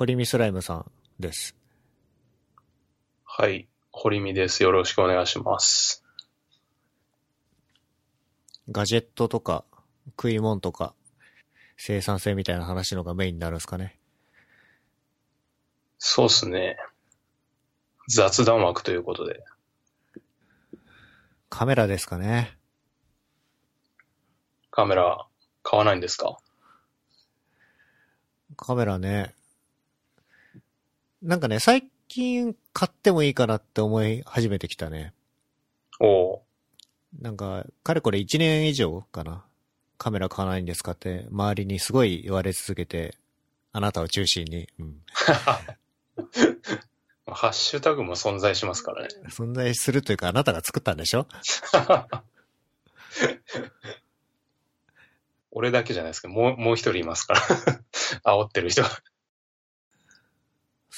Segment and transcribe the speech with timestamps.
[0.00, 1.54] 堀見スライムさんです。
[3.22, 3.68] はい。
[3.92, 4.62] 堀見です。
[4.62, 6.02] よろしくお願いします。
[8.70, 9.66] ガジェットとか、
[10.06, 10.94] 食い物とか、
[11.76, 14.00] 生産性みたいな話のがメインになるんですかね。
[15.98, 16.78] そうっすね。
[18.08, 19.44] 雑談枠ということで。
[21.50, 22.56] カメラですかね。
[24.70, 25.26] カメラ
[25.62, 26.38] 買わないんですか？
[28.56, 29.34] カメラね。
[31.22, 35.12] なんかね、最近買ってもいいかなって思い始めてきたね。
[36.00, 36.40] おう
[37.20, 39.44] なんか、かれこれ1年以上かな。
[39.98, 43.16] カメラ買わないんですかって、周りにすごい言われ続けて、
[43.72, 45.02] あなたを中心に、うん。
[47.26, 49.08] ハッシュタグも存在しますからね。
[49.28, 51.26] 存在するというか、あなたが作ったんでしょ？
[55.52, 57.40] 俺だけじゃないですけど、もう、もう一人いますから。
[58.24, 58.88] 煽ってる人が。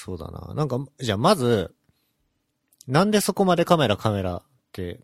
[0.05, 0.53] そうだな。
[0.55, 1.73] なんか、じゃあまず、
[2.89, 4.99] なんでそこまでカメラカメラって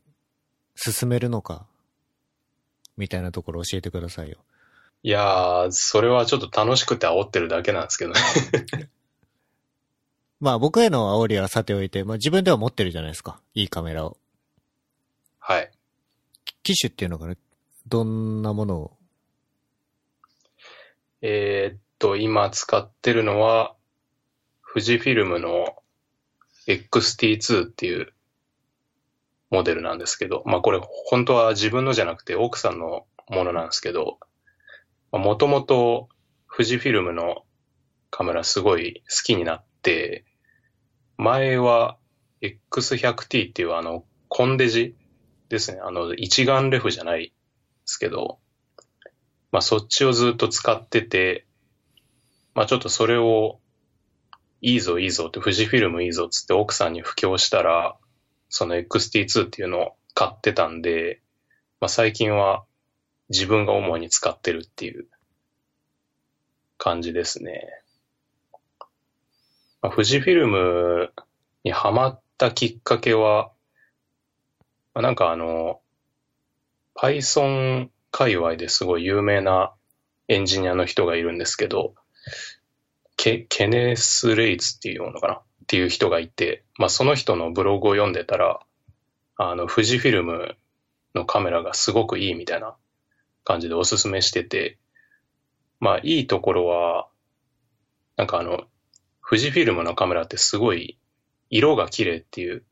[0.75, 1.69] 進めるのか、
[2.97, 4.39] みたいなところ教えてくださいよ。
[5.05, 8.21] いやー、それはちょっと楽しくて煽ってるだけなんですけどね。
[10.41, 13.41] まあ僕への煽りはさておいて、まあ自分では持ってるじゃないですか。
[13.55, 14.19] いいカメラを。
[15.39, 15.71] はい。
[16.65, 17.39] 機種っていうのがね、
[17.87, 18.97] どんなものを？
[21.23, 23.77] えーっと、今使ってるのは、
[24.73, 25.77] 富士フィルムの
[26.67, 28.13] XT2 っていう
[29.51, 34.19] モデルなんですけど、まあこれ本当は自分のじゃなくて奥さんのものなんですけど、
[35.11, 36.09] もともと
[36.55, 37.45] 富士フィルムの
[38.11, 40.25] カメラすごい好きになって、
[41.17, 41.97] 前は
[42.43, 44.95] X100T っていうあの、コンデジ
[45.49, 45.81] ですね。
[45.83, 47.33] あの、一眼レフじゃないで
[47.87, 48.39] すけど、
[49.51, 51.47] まあそっちをずっと使ってて、
[52.55, 53.61] まあちょっとそれを
[54.61, 57.97] いいぞいいぞって富士フィルムいいぞっつって奥さんに布教したら、
[58.49, 61.21] その XT2 っていうのを買ってたんで、
[61.81, 62.65] まあ最近は
[63.29, 65.07] 自分が主に使ってるっていう
[66.79, 67.69] 感じですね。
[69.81, 71.13] まあ、富士フィルム
[71.63, 73.53] にハマったきっかけは、
[74.95, 75.81] まあ、なんかあの、
[76.97, 79.73] Python 界隈ですごい有名な
[80.27, 81.95] エンジニアの人がいるんですけど、
[83.19, 85.35] ケケネス・レイツっていうのかな？
[85.35, 88.61] っていう人がいて、まあその人のブログを読んでたら、
[89.37, 90.57] あの、富士フィルム
[91.15, 92.77] のカメラがすごくいいみたいな
[93.43, 94.79] 感じでおすすめしてて、
[95.81, 97.09] まあいいところは、
[98.17, 98.63] なんかあの、
[99.29, 100.97] 富士フィルムのカメラってすごい
[101.51, 102.65] 色が綺麗っていう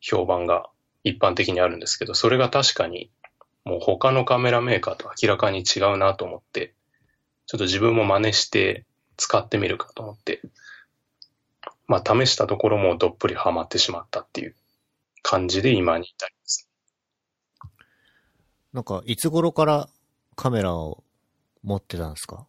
[0.00, 0.70] 評判が
[1.02, 3.10] 一般的にあるんですけど、それが確かに
[3.64, 6.74] もう他のカメラメーカーと明らかに違うなと思って、
[7.46, 8.86] ちょっと自分も真似して
[9.22, 10.42] 使ってみるかと思って、
[11.86, 14.56] まあ試したところもどっぷりハマってしまったっていう
[15.22, 16.68] 感じで今に至ります。
[18.72, 19.88] なんか、いつ頃から
[20.34, 21.04] カメラを
[21.62, 22.46] 持ってたんですか？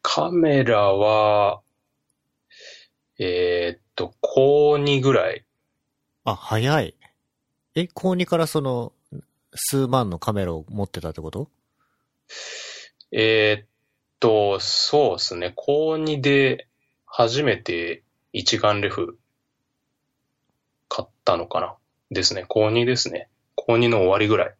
[0.00, 1.60] カメラは、
[3.18, 5.44] えーっと、高2ぐらい。
[6.24, 6.94] あ、早い。
[7.74, 8.92] え、高2からその、
[9.56, 11.50] 数万のカメラを持ってたってこと？
[13.12, 13.68] えーっ
[14.24, 15.52] と、そうですね。
[15.54, 16.66] 高2で
[17.04, 19.18] 初めて一眼レフ
[20.88, 21.76] 買ったのかな
[22.10, 22.46] ですね。
[22.48, 23.28] 高2ですね。
[23.54, 24.54] 高2の終わりぐらい。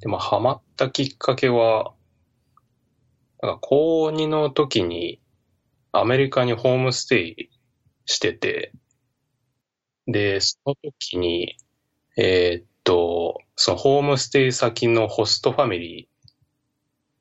[0.00, 1.94] で、まあ、ハマったきっかけは、
[3.42, 5.20] なんか高2の時に
[5.92, 7.50] アメリカにホームステイ
[8.06, 8.72] してて、
[10.08, 11.58] で、その時に、
[12.16, 16.09] えーっと、そのホームステイ先のホストファミリー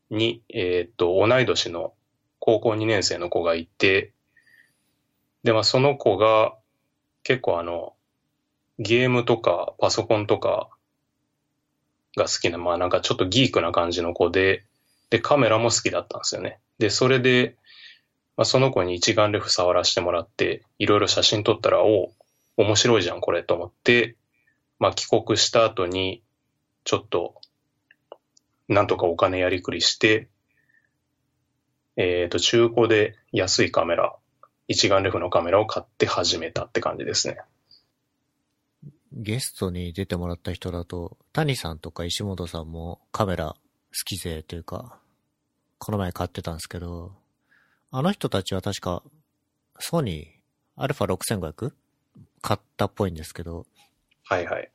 [0.09, 1.93] に、えーっと、同い年の
[2.39, 4.11] 高校2年生の子がいて、
[5.43, 6.55] で、まあその子が
[7.23, 7.93] 結構あの、
[8.79, 10.69] ゲームとかパソコンとか
[12.15, 14.65] が好きな、まあなんかちょっとギークな感じの子で、
[15.09, 16.59] で、カメラも好きだったんですよね。
[16.77, 17.55] で、それで、
[18.37, 22.13] まあ、その子に一眼レフ触らせてもらって、いろいろ写真撮ったら、お
[22.57, 24.15] 面白いじゃん、これ、と思って、
[24.79, 26.23] まあ、帰国した後に、
[26.85, 27.38] ちょっと、
[28.69, 30.29] なんとかお金やりくりして、
[31.97, 34.15] えっ、と、中古で安いカメラ、
[34.67, 37.39] 一眼レフのカメラを買って始めたって感じですね。
[39.11, 43.57] ゲストに出てもらった人だと、谷さんとか石本さんもカメラ好
[44.05, 44.99] き勢というか、
[45.79, 47.11] この前買ってたんですけど、
[47.91, 49.01] あの人たちは確か、
[49.79, 51.73] ソニー、アルファ 6500?
[52.41, 53.65] 買ったっぽいんですけど、
[54.25, 54.71] はいはい。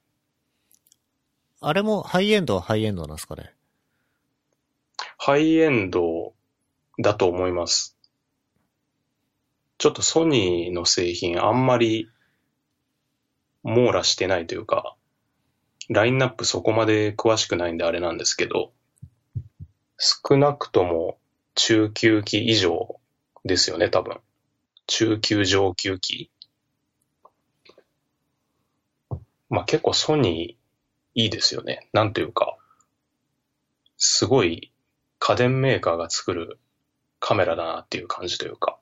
[1.61, 3.55] あれもハイエンドはハイエンドなんですかね？
[5.27, 6.35] ハイエンド
[6.99, 7.97] だと思います。
[9.79, 12.11] ちょっとソニーの製品あんまり
[13.63, 14.97] 網羅してないというか、
[15.89, 18.75] ラインナップそこまで詳しくないんであれなんですけど、
[19.97, 21.17] 少なくとも
[21.55, 23.01] 中級機以上
[23.47, 24.21] ですよね、多分。
[24.87, 26.31] 中級上級機。
[29.49, 31.89] まあ結構ソニーいいですよね。
[31.95, 32.59] なんというか、
[33.97, 34.71] すごい
[35.27, 36.59] 家電メーカーが作る
[37.19, 38.79] カメラだなっていう感じというか。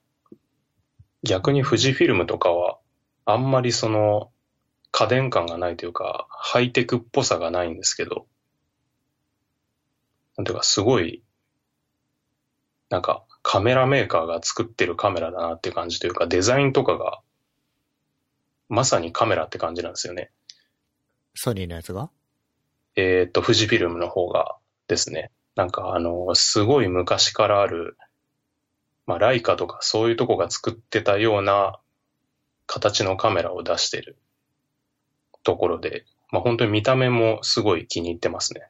[1.23, 2.79] 逆に富士フィルムとかは、
[3.25, 4.33] あんまりその
[4.91, 8.27] 家電感がないというか、ハイテクっぽさがないんですけど、
[10.37, 11.23] なんていうかすごい、
[12.89, 17.21] なんかカメラメーカーが作ってるカメラだなっていう感じというか、デザインとかが、
[18.69, 20.33] まさにカメラって感じなんですよね。
[21.37, 22.11] ソニーのやつが？
[22.97, 24.56] えっ、と、富士フィルムの方が
[24.89, 25.31] ですね。
[25.54, 27.96] なんかあの、すごい昔からある、
[29.06, 31.78] まあ、ライカとかそういうとこが作ってたような
[32.66, 34.16] 形のカメラを出してる
[35.43, 38.69] ところで、まあ、本当に見た目もすごい気に入ってますね。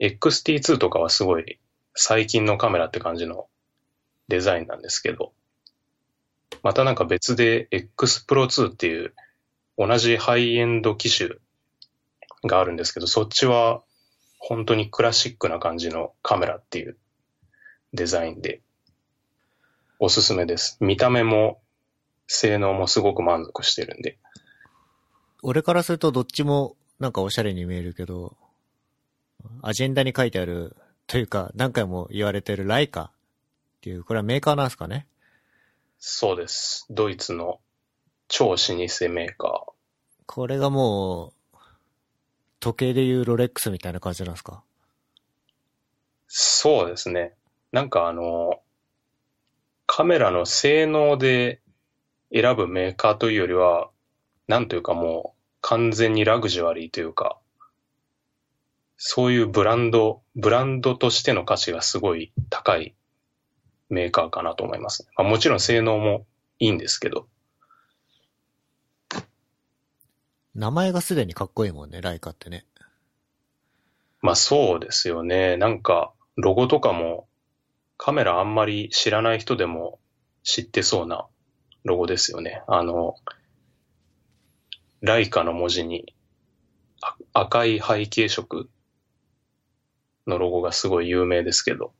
[0.00, 1.58] XT2 とかはすごい
[1.94, 3.48] 最近のカメラって感じの
[4.28, 5.32] デザインなんですけど、
[6.62, 9.14] またなんか別で X Pro 2っていう
[9.76, 11.30] 同じハイエンド機種
[12.44, 13.82] があるんですけど、そっちは
[14.38, 16.96] 本当にクラシックな感じのカメラっていう
[17.92, 18.62] デザインで
[19.98, 20.78] おすすめです。
[20.80, 21.60] 見た目も
[22.26, 24.18] 性能もすごく満足してるんで。
[25.42, 28.36] 俺からするとどっちもなんかおしゃれに見えるけど、
[29.62, 30.76] アジェンダに書いてある、
[31.06, 33.10] というか何回も言われてるライカっ
[33.80, 35.06] ていう、これはメーカーなんですかね？
[35.98, 36.86] そうです。
[36.90, 37.60] ドイツの
[38.28, 38.74] 超老舗
[39.08, 39.72] メーカー。
[40.26, 41.32] これがもう、
[42.60, 44.62] 時計でいうロレックスみたいな感じなんですか？
[46.26, 47.34] そうですね。
[47.72, 48.60] なんかあの、
[49.86, 51.60] カメラの性能で
[52.32, 53.90] 選ぶメーカーというよりは、
[54.46, 57.38] なんというかもう完全にラグジュアリーというか、
[58.96, 62.94] そういうブランド、ブランドとしての価値がすごい高い
[63.88, 65.10] メーカーかなと思います、ね。
[65.16, 66.26] まあ、もちろん性能も
[66.58, 67.28] いいんですけど。
[70.58, 72.66] 名前がすでにかっこいいもんね、ライカってね。
[74.20, 75.56] まあそうですよね。
[75.56, 77.28] なんか、ロゴとかも
[77.96, 80.00] カメラあんまり知らない人でも
[80.42, 81.28] 知ってそうな
[81.84, 82.62] ロゴですよね。
[82.66, 83.14] あの、
[85.00, 86.12] ライカの文字に
[87.32, 88.68] 赤い背景色
[90.26, 91.92] のロゴがすごい有名ですけど、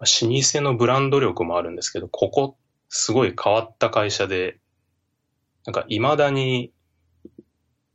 [0.00, 2.56] 老舗のブランド力もあるんですけど、ここ
[2.88, 4.58] すごい変わった会社で、
[5.66, 6.73] なんか未だに、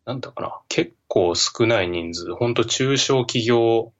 [0.09, 3.93] なんだかな、結構少ない人数、ほんと中小企業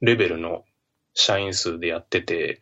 [0.00, 0.64] レベルの
[1.12, 2.60] 社員数でやってて、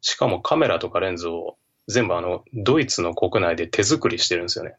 [0.00, 1.58] しかもカメラとかレンズを
[1.88, 4.76] 全部あの、ドイツの国内で手作りしてるんですよね。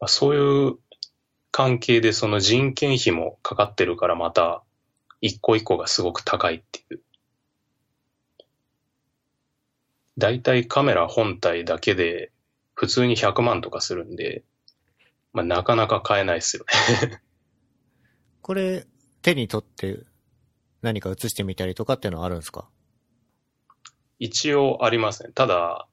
[0.00, 0.78] あそういう
[1.50, 4.62] 関係でその人件費もかかってるからまた、
[5.20, 7.02] 一個一個がすごく高いっていう。
[10.16, 12.32] だいたいカメラ本体だけで
[12.78, 14.44] 普通に100万とかするんで、
[15.32, 16.64] まあなかなか買えないですよ
[17.10, 17.20] ね。
[18.40, 18.86] これ、
[19.20, 20.04] 手に取って
[20.80, 22.68] 何か映してみたりとかっていうのはあるんですか？
[24.20, 25.32] 一応ありますね。
[25.32, 25.88] ただ、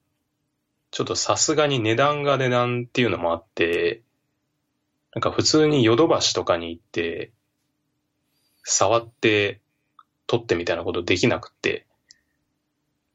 [0.92, 4.02] ちょっとさすがに値段が値段っていうのもあって、
[5.12, 7.32] なんか普通にヨドバシとかに行って、
[8.62, 9.60] 触って
[10.28, 11.84] 撮ってみたいなことできなくって、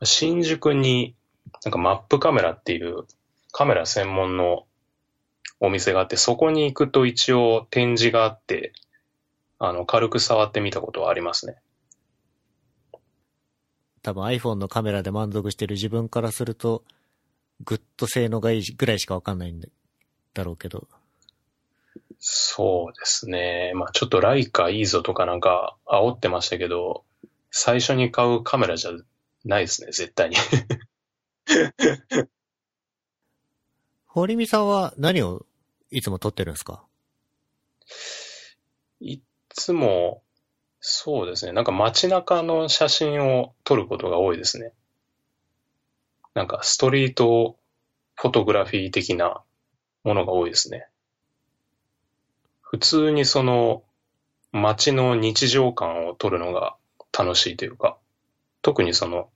[0.03, 1.15] 新宿に
[1.63, 3.05] なんかマップカメラっていう
[3.51, 4.65] カメラ専門の
[5.59, 8.73] お店があって、そこに行くと一応展示があって、
[9.59, 11.57] あの、軽く触ってみたことはありますね。
[14.01, 16.83] 多分 iPhone のカメラで満足してる自分からすると、
[17.63, 19.67] ぐっと性能がいいぐらいしかわかんないんだ
[20.33, 20.87] だろうけど。
[22.19, 23.73] そうですね。
[23.75, 27.03] まあちょっとライカいいぞとかなんか煽ってましたけど、
[27.51, 28.91] 最初に買うカメラじゃ
[29.45, 30.35] ないですね、絶対に。
[34.13, 35.45] 堀見さんは何を
[35.89, 36.83] いつも撮ってるんですか？
[38.99, 40.21] いつも、
[40.81, 41.53] そうですね。
[41.53, 44.73] なんか街中の写真を撮ることが多いですね。
[46.33, 47.55] なんかストリート
[48.15, 49.41] フォトグラフィー的な
[50.03, 50.87] ものが多いですね。
[52.59, 53.81] 普通にその
[54.51, 56.75] 街の日常感を撮るのが
[57.17, 57.97] 楽しいというか、
[58.61, 59.29] 特にその、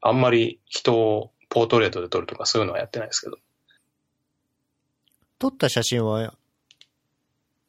[0.00, 3.36] あんまり人をポートレートで撮るとかそういうのはやってないですけど。
[5.38, 6.34] 撮った写真は、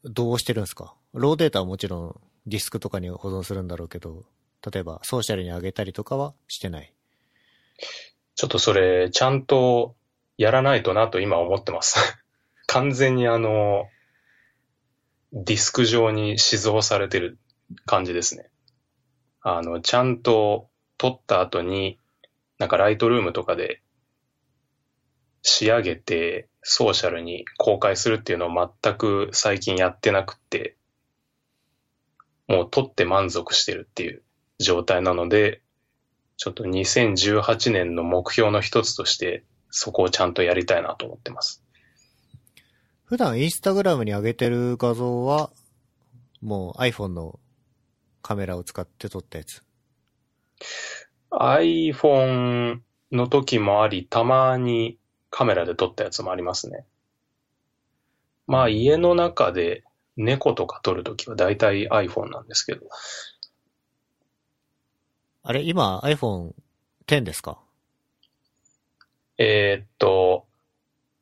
[0.03, 0.95] どうしてるんですか？
[1.13, 4.23] ローデータはもちろんディスクとかに保存するんだろうけど、
[4.71, 6.93] 例えばソーシャルに上げたりとかはしてない。
[8.35, 9.95] ちょっとそれ、ちゃんと
[10.37, 11.97] やらないとなと今思ってます。
[12.67, 13.89] 完全にあの、
[15.33, 17.37] ディスク上に死蔵されてる
[17.85, 18.49] 感じですね。
[19.41, 21.99] あの、ちゃんと撮った後に、
[22.59, 23.81] なんかライトルームとかで
[25.41, 30.75] 仕上げてソーシャルに公開するっていうのを全く最近やってなくって、
[32.49, 34.21] もう撮って満足してるっていう
[34.59, 35.61] 状態なので、
[36.35, 41.63] ちょっと2018年の目標の一つとして、そこをちゃんとやりたいなと思ってます。
[43.05, 45.51] 普段インスタグラムに上げてる画像は、
[46.41, 47.39] もう iPhone の
[48.21, 49.63] カメラを使って撮ったやつ
[51.31, 52.79] ？iPhone
[53.13, 56.85] の時もあり、たまにカメラで撮ったやつもありますね。
[58.47, 59.83] まあ家の中で
[60.15, 62.87] 猫とか撮るときは大体 iPhone なんですけど、
[65.43, 66.53] あれ、今 iPhone
[67.07, 67.59] X ですか？
[69.37, 70.45] えーっと、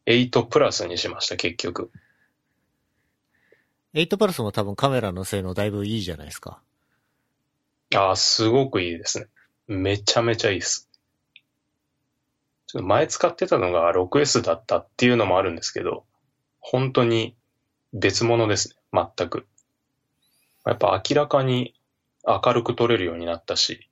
[0.06, 1.92] 8プラスにしました、結局。
[3.94, 6.62] ?8 プラスも多分カメラの性能だいぶいいじゃないですか。
[7.94, 9.28] ああ、すごくいいですね。
[9.68, 10.85] めちゃめちゃいいです。
[12.82, 16.06] 前使ってたのが 6S だったっていうのもあるんですけど、
[16.60, 17.36] 本当に
[17.94, 19.48] 別物ですね、全く。
[20.66, 21.76] やっぱ明らかに
[22.28, 23.90] 明るく撮れるようになったし、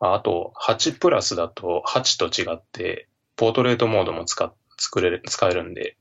[0.00, 5.96] あと8プラスだと8と違って、ポートレートモードも使作れる、使えるんで、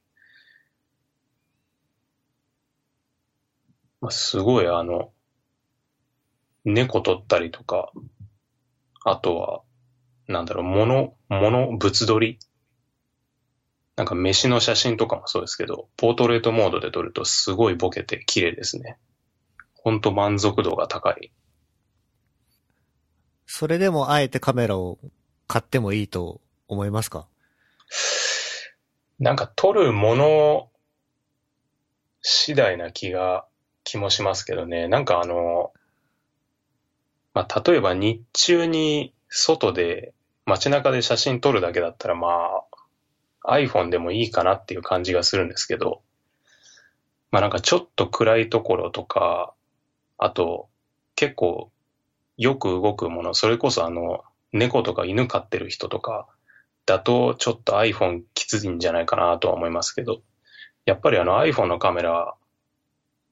[4.01, 5.11] まあ、すごいあの、
[6.65, 7.91] 猫撮ったりとか、
[9.03, 9.61] あとは、
[10.27, 12.39] なんだろう、物、物、物撮り？
[13.95, 18.97] なんか飯の写真とかもそうですけど、ポートレートモードで撮るとすごいボケて綺麗ですね。
[19.73, 21.31] ほんと満足度が高い。
[23.45, 24.99] それでもあえてカメラを
[25.47, 27.27] 買ってもいいと思いますか？
[29.17, 30.69] なんか撮るもの
[32.21, 33.45] 次第な気が、
[33.83, 34.89] 気もしますけどね。
[34.89, 35.71] なんかあの、
[37.33, 40.13] まあ、例えば日中に外で
[40.47, 42.29] 街中で写真撮るだけだったらま
[43.43, 46.01] あ iPhone でもいいかなっていう感じがするんですけど、
[47.31, 49.53] まあなんかちょっと暗いところとか、
[50.17, 50.69] あと
[51.15, 51.69] 結構
[52.37, 54.23] よく動くもの、それこそあの
[54.53, 56.27] 猫とか犬飼ってる人とか
[56.85, 60.21] だとちょっと iPhone きついんじゃないかなとは思いますけど、
[60.85, 62.35] やっぱりあの iPhone のカメラ、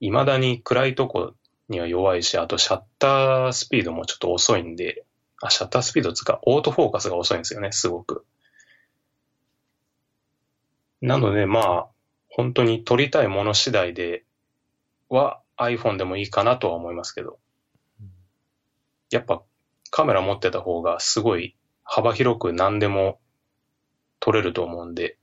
[0.02, 1.34] 未だに暗いとこ
[1.70, 5.06] には弱いし、あとシャッタースピードもちょっと遅いんで、
[5.48, 8.26] あ、シャッタースピードつか、オートフォーカスが遅いんですよね、すごく。
[11.02, 11.88] なので、まあ、
[12.30, 14.26] 本当に撮りたいもの次第で
[15.10, 17.40] は iPhone でもいいかなとは思いますけど、
[19.10, 19.42] やっぱ
[19.92, 23.20] カメラ持ってた方がすごい幅広く何でも
[24.20, 25.18] 撮れると思うんで、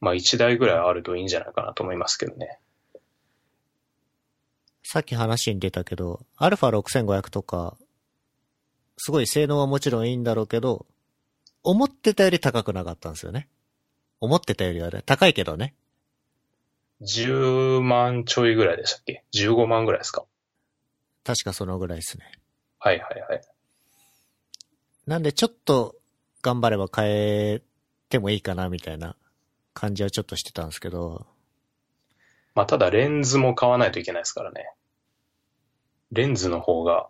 [0.00, 2.58] まあ1台ぐらいあるといいんじゃないかなと思いますけどね。
[4.82, 7.76] さっき話に出たけど、アルファ6500とか、
[8.96, 10.86] すごい性能はもちろんいいんだろうけど、
[11.62, 13.48] 思ってたより高くなかったんですよね。
[14.20, 15.74] 思ってたよりはね、高いけどね。
[17.02, 20.24] 10万ちょいぐらいでしたっけ ?15 万ぐらいですか？
[21.24, 22.30] 確かそのぐらいですね。
[22.78, 23.42] はいはいはい。
[25.06, 25.96] なんでちょっと
[26.42, 27.62] 頑張れば変え
[28.08, 29.16] てもいいかなみたいな
[29.74, 31.26] 感じはちょっとしてたんですけど、
[32.54, 34.70] まあただレンズも買わないといけないですからね。
[36.12, 37.08] レンズの方が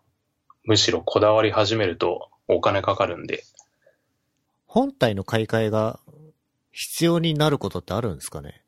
[0.64, 3.44] むしろこだわり始めるとお金かかるんで。
[4.66, 6.00] 本体の買い替えが
[6.72, 8.62] 必要になることってあるんですかね？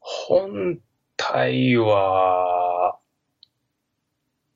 [0.00, 0.78] 本
[1.16, 2.98] 体は、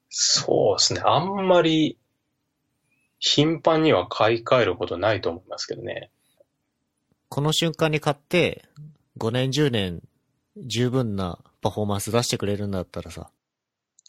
[0.09, 1.01] そうですね。
[1.05, 1.99] あんまり
[3.19, 6.11] 頻繁には買い替えることないと思いますけどね。
[7.29, 8.65] この瞬間に買って、
[9.19, 10.03] 5年10年
[10.57, 13.31] 十分なパフォーマンス出してくれるんだったらさ、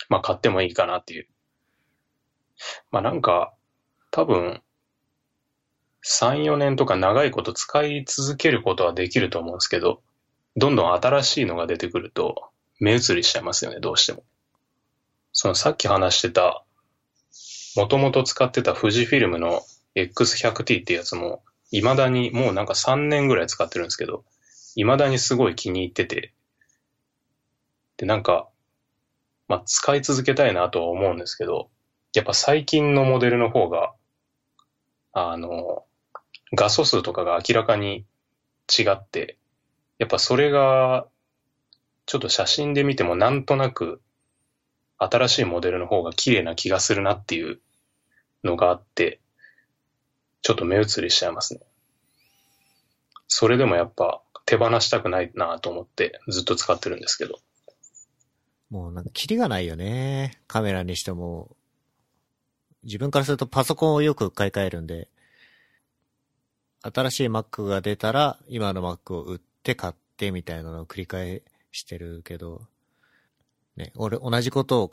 [0.10, 1.28] まあ買ってもいいかなっていう。
[2.92, 3.54] まあなんか、
[4.12, 4.62] 多分、
[6.04, 10.02] 3、4年とか長いこと使い続けることはできると思うんですけど、
[10.56, 12.50] どんどん新しいのが出てくると、
[12.80, 14.24] 目移りしちゃいますよね、どうしても。
[15.34, 16.64] そのさっき話してた、
[17.76, 19.62] もともと使ってた富士フィルムの
[19.96, 24.24] X100T ってやつも、未だにもうなんか3年ぐらい使ってるんですけど、
[24.76, 26.34] 未だにすごい気に入ってて、
[27.98, 28.48] で、なんか、
[29.48, 31.70] まあ、使い続けたいなとは思うんですけど、
[32.14, 33.94] やっぱ最近のモデルの方が、
[35.14, 35.86] あの、
[36.54, 38.06] 画素数とかが明らかに
[38.68, 39.38] 違って、
[40.00, 41.08] やっぱそれが、
[42.06, 44.02] ちょっと写真で見てもなんとなく、
[44.98, 47.60] 新しいモデルの方が綺麗な気がするなっていう
[48.44, 49.20] のがあって、
[50.42, 51.60] ちょっと目移りしちゃいますね。
[53.28, 57.40] それでもやっぱ手放したくないなと思ってずっと使ってるんですけど。
[58.70, 60.40] もうなんかキリがないよね。
[60.48, 61.57] カメラにしても。
[62.88, 65.10] 自分からするとパソコンをよく買い替えるんで、
[66.82, 71.42] 新しい Mac が出たら今の Mac を売って買ってみたいなのを繰り返
[71.74, 72.62] してるけど、
[73.76, 74.90] ね、俺同じことを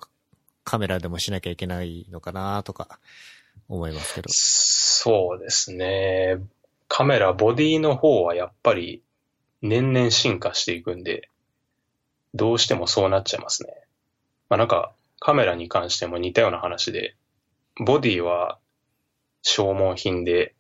[0.65, 2.99] カメラでもしなきゃいけないのかなとか
[3.69, 4.29] 思いますけど。
[4.31, 6.39] そうですね。
[6.89, 9.03] カメラ、ボディの方はやっぱり
[9.63, 11.31] 年々進化していくんで、
[12.35, 13.73] どうしてもそうなっちゃいますね。
[14.49, 17.15] まあなんかカメラに関しても似たような話で、
[17.77, 18.59] ボディは
[19.43, 20.55] 消耗品で、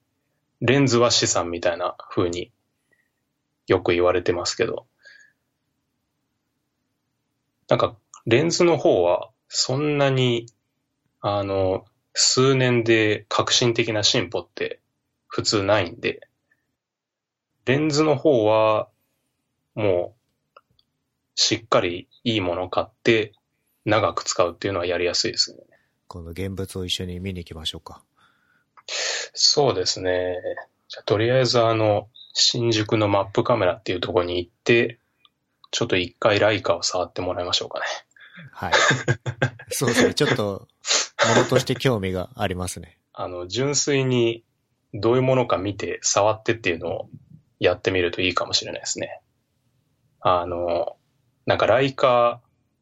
[0.61, 2.51] レンズは資産みたいな風に
[3.67, 4.87] よく言われてますけど、
[7.69, 10.47] なんかレンズの方はそんなに、
[11.21, 14.81] あの、数年で革新的な進歩って
[15.27, 16.21] 普通ないんで、
[17.65, 18.89] レンズの方は
[19.75, 20.15] も
[20.57, 20.61] う
[21.35, 23.33] しっかりいいものを買って
[23.85, 25.74] 長く使うっていうのはやりやすいですね。
[26.09, 28.03] 今度現物を一緒に見に行きましょうか。
[28.87, 30.37] そうですね。
[30.89, 34.99] じゃとりあえずあの、新宿のマップカメラっていうところに行って、
[35.71, 37.85] ちょっと一回ライカを触ってもらいましょうかね。
[38.53, 38.73] はい。
[39.71, 40.15] そうですね。
[40.15, 40.69] ちょっと、
[41.29, 42.99] ものとして興味がありますね。
[43.13, 44.45] あの、純粋に
[44.93, 47.09] どういうものか見て触ってっていうのを
[47.59, 49.21] やってみるといいかもしれないですね。
[50.21, 50.97] あの、
[51.47, 52.41] なんかライカ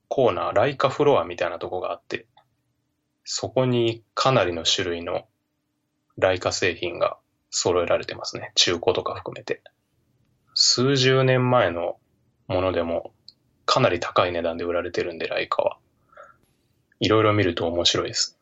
[0.08, 2.26] コーナー、ライカフロアみたいなとこがあって、
[3.24, 5.26] そこにかなりの種類の
[6.18, 7.18] ライカ製品が
[7.50, 8.52] 揃えられてますね。
[8.54, 9.62] 中古とか含めて。
[10.54, 11.96] 数十年前の
[12.46, 13.12] ものでも
[13.64, 15.78] かなり高い値段で売られてるんで、ライカは。
[17.00, 18.38] いろいろ見ると面白いです。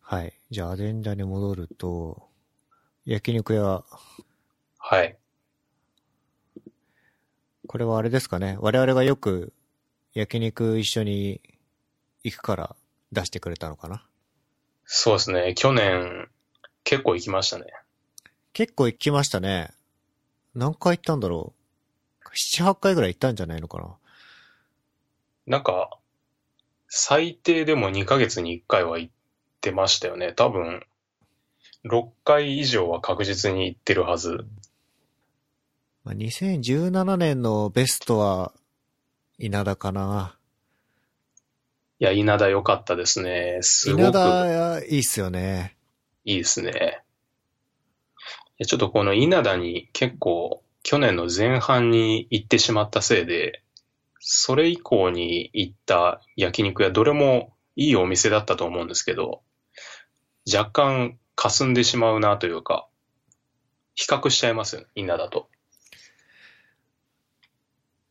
[0.00, 0.32] はい。
[0.50, 2.28] じゃあ、アデンダに戻ると、
[3.04, 3.84] 焼肉屋。
[4.78, 5.16] はい。
[7.66, 8.56] これはあれですかね。
[8.60, 9.52] 我々がよく
[10.14, 11.40] 焼肉一緒に
[12.24, 12.76] 行くから
[13.12, 14.04] 出してくれたのかな？
[14.84, 15.54] そうですね。
[15.56, 16.28] 去年、
[16.84, 17.66] 結構行きましたね。
[18.52, 19.70] 結構行きましたね。
[20.54, 22.30] 何回行ったんだろう？
[22.34, 23.96] 七八回ぐらい行ったんじゃないのかな？
[25.46, 25.90] なんか、
[26.88, 29.12] 最低でも2ヶ月に1回は行っ
[29.60, 30.32] てましたよね。
[30.32, 30.82] 多分、
[31.84, 34.44] 6回以上は確実に行ってるはず。
[36.02, 38.52] まあ、2017年のベストは、
[39.40, 40.36] 稲田かな。
[41.98, 43.58] いや、稲田良かったですね。
[43.62, 44.00] すごく。
[44.00, 45.78] 稲田、いいっすよね。
[46.24, 47.02] いいですね。
[48.66, 53.62] ちょっとこの稲田に結構去年の前半に行ってしまったせいで、
[54.18, 59.40] それ以降に行った焼肉屋どれもいいお店だったと思うんですけど、
[60.52, 62.86] 若干霞んでしまうなというか、
[63.94, 65.48] 比較しちゃいますよね、稲田と。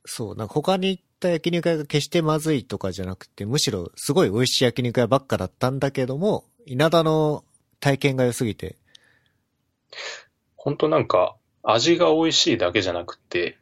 [0.06, 7.44] そう、なんか他に行った焼肉屋が決してまずいとかじゃなくて、むしろすごい美味しい焼肉屋ばっかだったんだけども、稲田の
[7.82, 8.78] 体験が良すぎて、
[10.56, 13.58] 本当なんか、味が美味しいだけじゃなくて、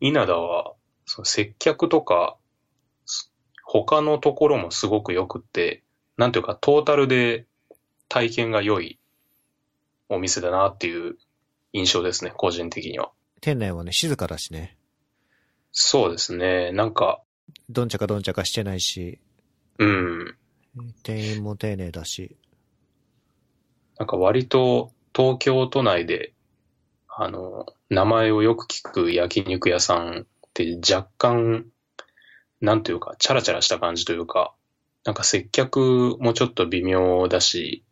[0.00, 0.72] 稲田は、
[1.06, 2.36] その接客とか、
[3.64, 5.82] 他のところもすごく良くって、
[6.16, 7.46] なんていうか、トータルで
[8.08, 8.98] 体験が良い
[10.08, 11.16] お店だなっていう
[11.72, 13.10] 印象ですね、個人的には。
[13.40, 14.76] 店内はね、静かだしね。
[15.72, 17.22] そうですね、なんか。
[17.70, 19.18] どんちゃかどんちゃかしてないし。
[19.78, 20.36] うん。
[21.02, 22.36] 店員も丁寧だし。
[23.98, 26.34] なんか割と東京都内で、
[27.08, 31.66] あの、名前をよく聞く焼肉屋さんって若干、
[32.60, 34.54] なんというか、チャラチャラした感じというか、
[35.04, 37.82] なんか接客もちょっと微妙だし、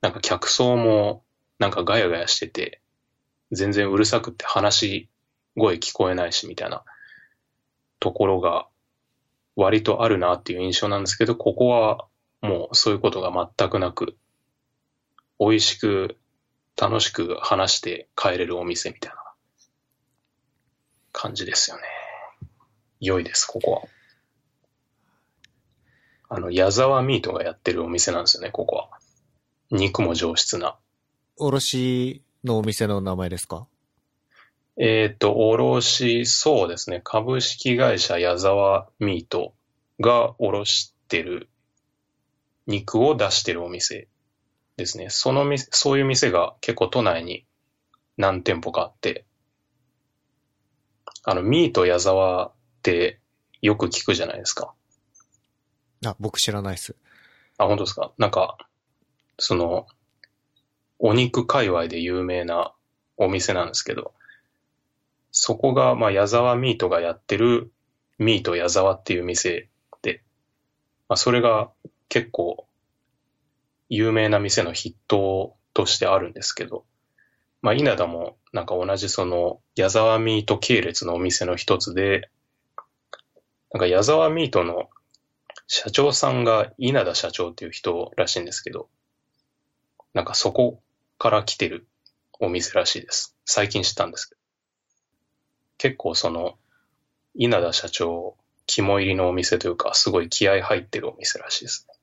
[0.00, 1.22] なんか客層も
[1.58, 2.80] なんかガヤガヤしてて、
[3.52, 5.08] 全然うるさくって話し
[5.56, 6.82] 声聞こえないしみたいな
[8.00, 8.66] ところが
[9.56, 12.06] 割とあるなっていう印象なんですけど、ここは
[12.42, 14.16] もうそういうことが全くなく、
[15.38, 16.18] 美味しく
[16.80, 19.18] 楽しく話して帰れるお店みたいな
[21.12, 21.82] 感じですよね。
[23.00, 23.82] 良いです、ここは。
[26.28, 28.90] あの、矢沢ミートがやってるお店なんですよね、ここは。
[29.70, 30.76] 肉も上質な。
[31.36, 33.66] おろしのお店の名前ですか？
[34.78, 37.00] えっ、ー、と、おろし、そうですね。
[37.02, 39.54] 株式会社矢沢ミート
[40.00, 41.48] がおろしてる
[42.66, 44.08] 肉を出してるお店
[44.76, 45.08] ですね。
[45.08, 47.46] その店、そういう店が結構都内に
[48.18, 49.24] 何店舗かあって、
[51.24, 53.20] あの、ミート矢沢って
[53.62, 54.74] よく聞くじゃないですか。
[56.04, 56.94] あ、僕知らないっす。
[57.56, 58.12] あ、本当ですか？
[58.18, 58.58] なんか、
[59.38, 59.86] その、
[60.98, 62.74] お肉界隈で有名な
[63.16, 64.12] お店なんですけど、
[65.38, 67.70] そこが、まあ、矢沢ミートがやってる
[68.18, 69.68] ミート矢沢っていう店
[70.00, 70.22] で、
[71.10, 71.70] まあ、それが
[72.08, 72.66] 結構
[73.90, 76.86] 有名な店の筆頭としてあるんですけど、
[77.60, 82.30] まあ、稲田もなんか同じその矢沢ミート系列のお店の一つで、
[83.74, 84.88] なんか矢沢ミートの
[85.66, 88.88] 社長さんが稲田社長っていう人らしいんですけど、
[90.14, 90.80] なんかそこ
[91.18, 91.86] から来てる
[92.40, 93.36] お店らしいです。
[93.44, 94.45] 最近知ったんですけど。
[95.78, 96.58] 結構その、
[97.34, 98.36] 稲田社長
[98.66, 101.94] 肝入りのお店というか、すごい気合入ってるお店らしいですね。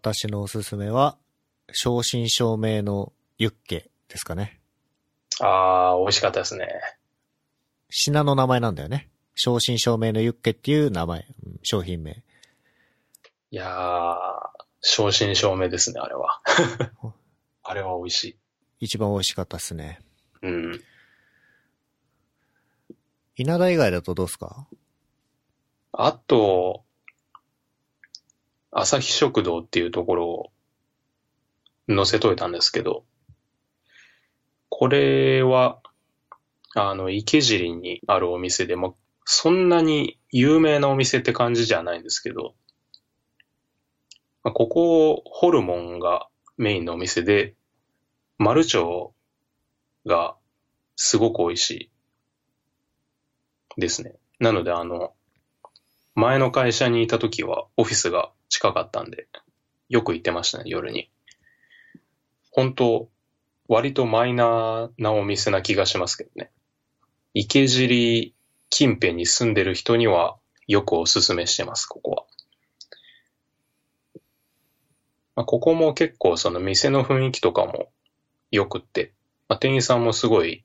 [0.00, 1.16] 私のおすすめは、
[1.72, 4.60] 正真正銘のユッケですかね。
[5.40, 6.68] あー、美味しかったですね。
[7.90, 9.08] 品の名前なんだよね。
[9.34, 12.22] 正真正銘のユッケっていう名前、うん商品名。
[13.50, 14.16] いやー、
[14.80, 16.40] 正真正銘ですね、あれは。
[17.62, 18.36] あれは美味しい。
[18.80, 20.00] 一番美味しかったっすね。
[20.42, 20.84] うん。
[23.40, 24.66] 稲田以外だとどうすか？
[25.92, 26.82] あと、
[28.72, 30.52] 朝日食堂っていうところを
[31.88, 33.04] 載せといたんですけど、
[34.70, 35.78] これは、
[36.74, 38.92] あの、池尻にあるお店で、ま、
[39.24, 42.56] そんなに有名なお店って感じじゃないんですけど、
[44.42, 47.54] ま、ここ、ホルモンがメインのお店で、
[48.36, 49.12] マルチョ
[50.04, 50.34] ウが
[50.96, 51.90] すごく美味しい。
[53.78, 54.12] ですね。
[54.40, 55.14] なので、あの、
[56.14, 59.28] 前の会社にいた時はオフィスが近かったんで、
[59.88, 61.10] よく行ってましたね、夜に。
[62.50, 63.08] 本当
[63.68, 66.50] 割とマイナーなお店な気がしますけどね。
[67.34, 68.34] 池尻
[68.68, 70.36] 近辺に住んでる人には
[70.66, 72.24] よくおすすめしてます、ここは。
[75.36, 77.92] まあ、ここも結構その店の雰囲気とかも
[78.50, 79.12] 良くって、
[79.48, 80.64] まあ、店員さんもすごい、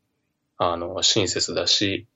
[0.57, 2.07] あの、親切だし、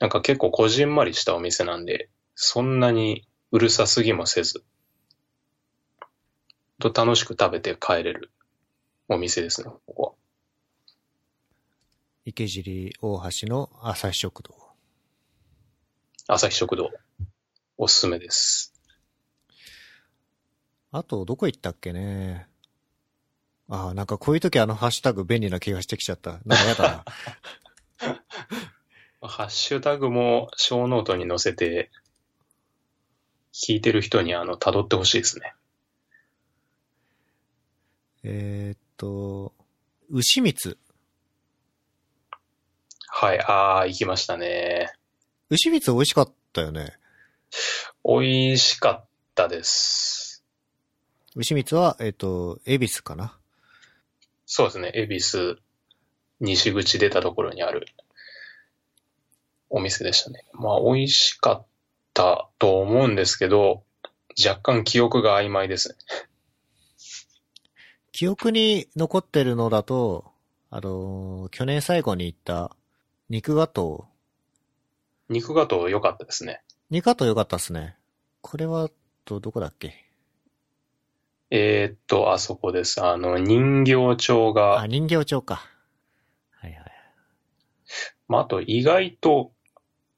[0.00, 4.64] なんか結構こじんまりしたお店なんで、そんなにうるさすぎもせず、
[6.78, 8.30] と楽しく食べて帰れる
[9.08, 10.12] お店ですね、ここは。
[12.24, 14.54] 池尻大橋の朝日食堂。
[16.26, 16.90] 朝日食堂、
[17.76, 18.72] おすすめです。
[20.92, 22.46] あと、どこ行ったっけね。
[23.68, 26.40] ああ、なんかこういう時あのハッシュタグ便利な気がしてきちゃった。
[26.46, 27.04] なんかやだな。
[29.30, 31.90] ハッシュタグも小ノートに載せて、
[33.54, 35.54] 聞いてる人にあの、辿ってほしいですね。
[38.24, 39.54] えーっと、
[40.10, 40.76] 牛蜜。
[43.06, 44.92] はい、あー、行きましたね。
[45.48, 46.98] 牛蜜美味しかったよね。
[48.04, 50.44] 美味しかったです。
[51.36, 53.38] 牛蜜は、えーっと、恵比寿かな。
[54.44, 55.58] そうですね、恵比寿、
[56.40, 57.86] 西口出たところにある
[59.70, 60.44] お店でしたね。
[60.52, 61.66] まあ、美味しかっ
[62.12, 63.82] たと思うんですけど、
[64.44, 65.94] 若干記憶が曖昧ですね。
[68.12, 70.30] 記憶に残ってるのだと、
[70.70, 72.76] あのー去年最後に行った
[73.28, 74.06] 肉ガト
[75.28, 76.62] 肉ガトー良かったですね。
[76.68, 76.74] ー。
[76.90, 77.96] 肉ガトー良かったっすね。
[78.40, 78.88] これは、
[79.24, 79.94] と、どこだっけ？
[81.50, 83.02] えーっと、あそこです。
[83.04, 85.62] あの、人形町があ、人形町か。
[86.52, 86.84] はいはい。
[88.28, 89.52] まあ、あと意外と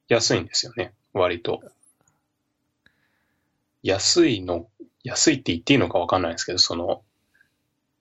[0.08, 0.94] 安いんですよね。
[1.12, 1.62] 割と。
[3.82, 4.68] 安いの、
[5.02, 7.02] 安いって言っていいのかわかんないんですけど、その、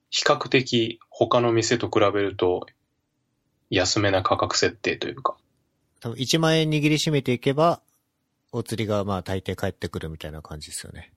[0.10, 2.68] 比較的他の店と比べると
[3.70, 5.38] 安めな価格設定というか。
[6.02, 7.82] 多分1万円握りしめていけば、
[8.52, 11.14] お釣りがまあ大抵返ってくるみたいな感じですよね。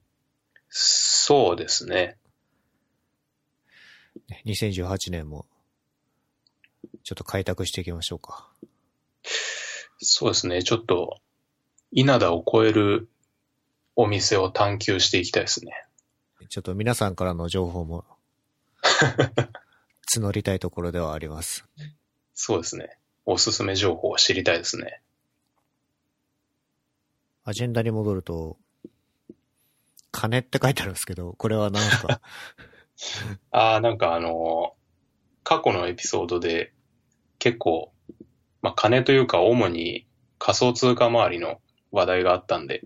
[0.68, 2.16] そうですね。
[4.46, 5.46] 2018年も、
[7.02, 8.48] ちょっと開拓していきましょうか。
[9.98, 10.62] そうですね。
[10.62, 11.20] ちょっと、
[11.92, 13.08] 稲田を超える
[13.96, 15.72] お店を探求していきたいですね。
[16.48, 18.04] ちょっと皆さんからの情報も、
[20.14, 21.64] 募りたいところではあります。
[22.34, 22.98] そうですね。
[23.24, 25.00] おすすめ情報を知りたいですね。
[27.44, 28.58] アジェンダに戻ると、
[30.10, 32.20] 金って書いてあるんですけど、これは何ですか？
[33.50, 34.84] ああ、なんかあのー
[35.46, 36.72] 過去のエピソードで
[37.38, 37.92] 結構、
[38.64, 40.06] まあ金というか主に
[40.38, 41.60] 仮想通貨周りの
[41.92, 42.82] 話題があったんで、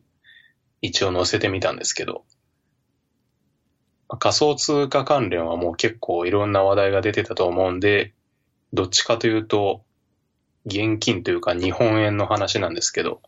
[0.83, 2.25] 一応載せてみたんですけど、
[4.09, 8.13] まあ仮想通貨関連はもう結構いろんな話題が出てたと思うんで、
[8.73, 9.85] どっちかというと、
[10.67, 13.23] 現金というか日本円の話なんですけど、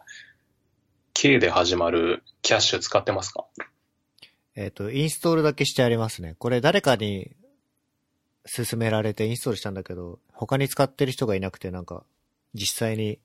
[1.15, 3.47] K で始まるキャッシュ使ってますか？
[4.57, 6.35] えっ、と、インストールだけしてありますね。
[6.41, 7.31] これ誰かに
[8.45, 12.05] 勧められてインストールしたんだけど、他に使ってる人がいなくてなんか、
[12.55, 13.19] 実際に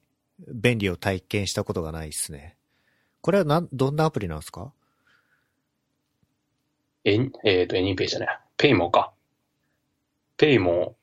[0.47, 2.57] 便利を体験したことがないですね。
[3.21, 4.71] これはなん、どんなアプリなんですか？
[7.03, 8.39] え、えっ、と、エニーペイじゃない。
[8.57, 9.13] ペイモか。
[10.37, 10.95] ペイモ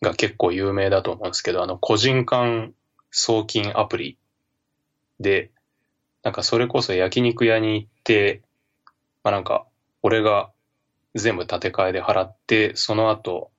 [0.00, 2.74] が結構有名だと思うんですけど、あの、個人間
[3.10, 4.18] 送金アプリ
[5.20, 5.50] で、
[6.22, 8.42] なんかそれこそ焼肉屋に行って、
[9.22, 9.66] まあなんか、
[10.02, 10.50] 俺が
[11.14, 13.50] 全部立て替えで払って、その後、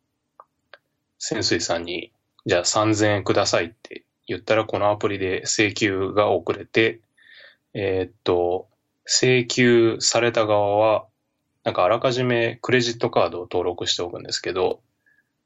[1.19, 2.11] 潜水さんに、
[2.45, 7.01] じゃあ3000円くださいって言ったら、このアプリで請求が遅れて、
[7.73, 8.67] えーっと、
[9.05, 11.05] 請求された側は、
[11.63, 14.81] なんかあらかじめクレジットカードを登録しておくんですけど、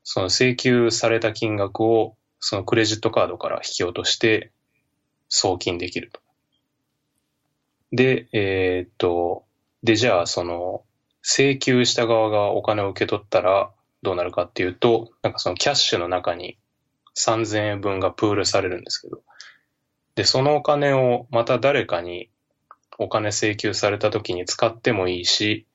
[0.04, 4.52] その請求された金額をそのクレジットカードから引き落として
[5.30, 6.20] 送金できると。
[7.92, 9.46] で、えーっと、
[9.84, 10.84] で、じゃあその
[11.22, 13.72] 請求した側がお金を受け取ったら
[14.04, 16.58] どうなるかっていうと、なんかそのキャッシュの中に
[17.26, 19.22] 3000円分がプールされるんですけど、
[20.16, 22.30] で、そのお金をまた誰かに
[22.98, 25.66] お金請求された時に使ってもいいし、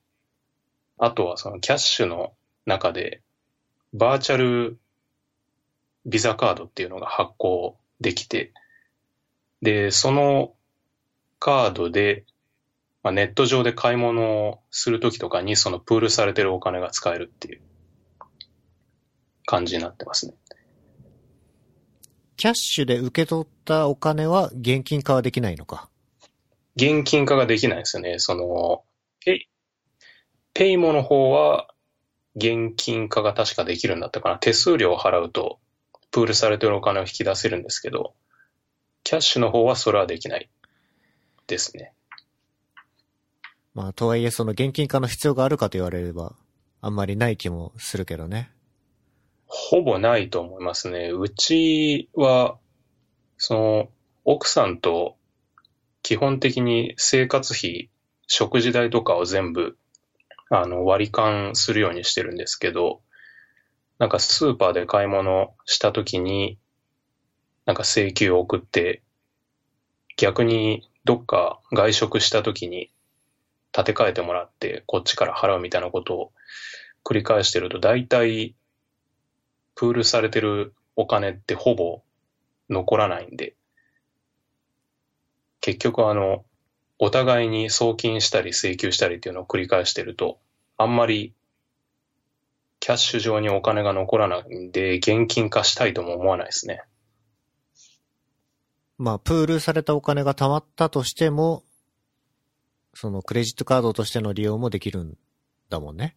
[0.98, 2.32] あとはそのキャッシュの
[2.66, 3.22] 中で
[3.92, 4.78] バーチャル
[6.06, 8.52] ビザカードっていうのが発行できて、
[9.62, 10.52] で、その
[11.38, 12.24] カードで、
[13.02, 17.62] まあ、ネット上で買い物をするときとかにそのプールされてるお金が使えるっていう
[19.46, 20.34] 感じになってますね。
[22.36, 25.88] キャッシュで受け取ったお金は現金化はできないのか？
[26.76, 28.18] 現金化ができないですよね。
[28.18, 28.82] その、
[29.24, 29.48] ペイ、
[30.52, 31.68] ペイモの方は
[32.34, 34.38] 現金化が確かできるんだったかな。
[34.38, 35.60] 手数料を払うと、
[36.10, 38.14] プールされてるお金を引き出せるんですけど、
[39.04, 40.50] キャッシュの方はそれはできない
[41.46, 41.92] ですね。
[43.74, 46.34] まあ、とはいえその現金化の必要があるかと言われれば、
[46.80, 48.50] あんまりない気もするけどね。
[49.46, 51.10] ほぼないと思いますね。
[51.10, 52.58] うちは、
[53.36, 53.88] その、
[54.24, 55.16] 奥さんと
[56.02, 57.90] 基本的に生活費、
[58.26, 59.76] 食事代とかを全部、
[60.50, 63.02] あの、割り勘するようにしてるんですけど、
[63.98, 66.58] なんかスーパーで買い物した時に、
[67.64, 69.02] なんか請求を送って、
[70.16, 72.90] 逆にどっか外食した時に
[73.72, 76.32] 立て替えてもらって、こっちから払うみたいなことを
[77.04, 78.54] 繰り返してると、大体、
[79.74, 82.02] プールされてるお金ってほぼ
[82.70, 83.54] 残らないんで、
[85.60, 86.44] 結局あの、
[86.98, 90.38] お互いに送金したり請求したりっていうのを繰り返してると、
[90.76, 91.34] あんまり
[92.84, 96.82] キャッシュ上にお金が残らないんで、現金化したいとも思わないですね。
[98.98, 101.64] まあ、プールされたお金が貯まったとしても、
[102.92, 105.16] そのクレジットカードとしての利用もできるん
[105.70, 106.14] だもんね。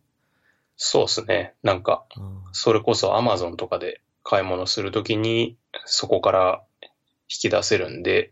[0.78, 1.56] そうですね。
[1.64, 6.64] なんか、うんそれこそ Amazon とかで買い物するときに、そこから
[7.30, 8.32] 引き出せるんで、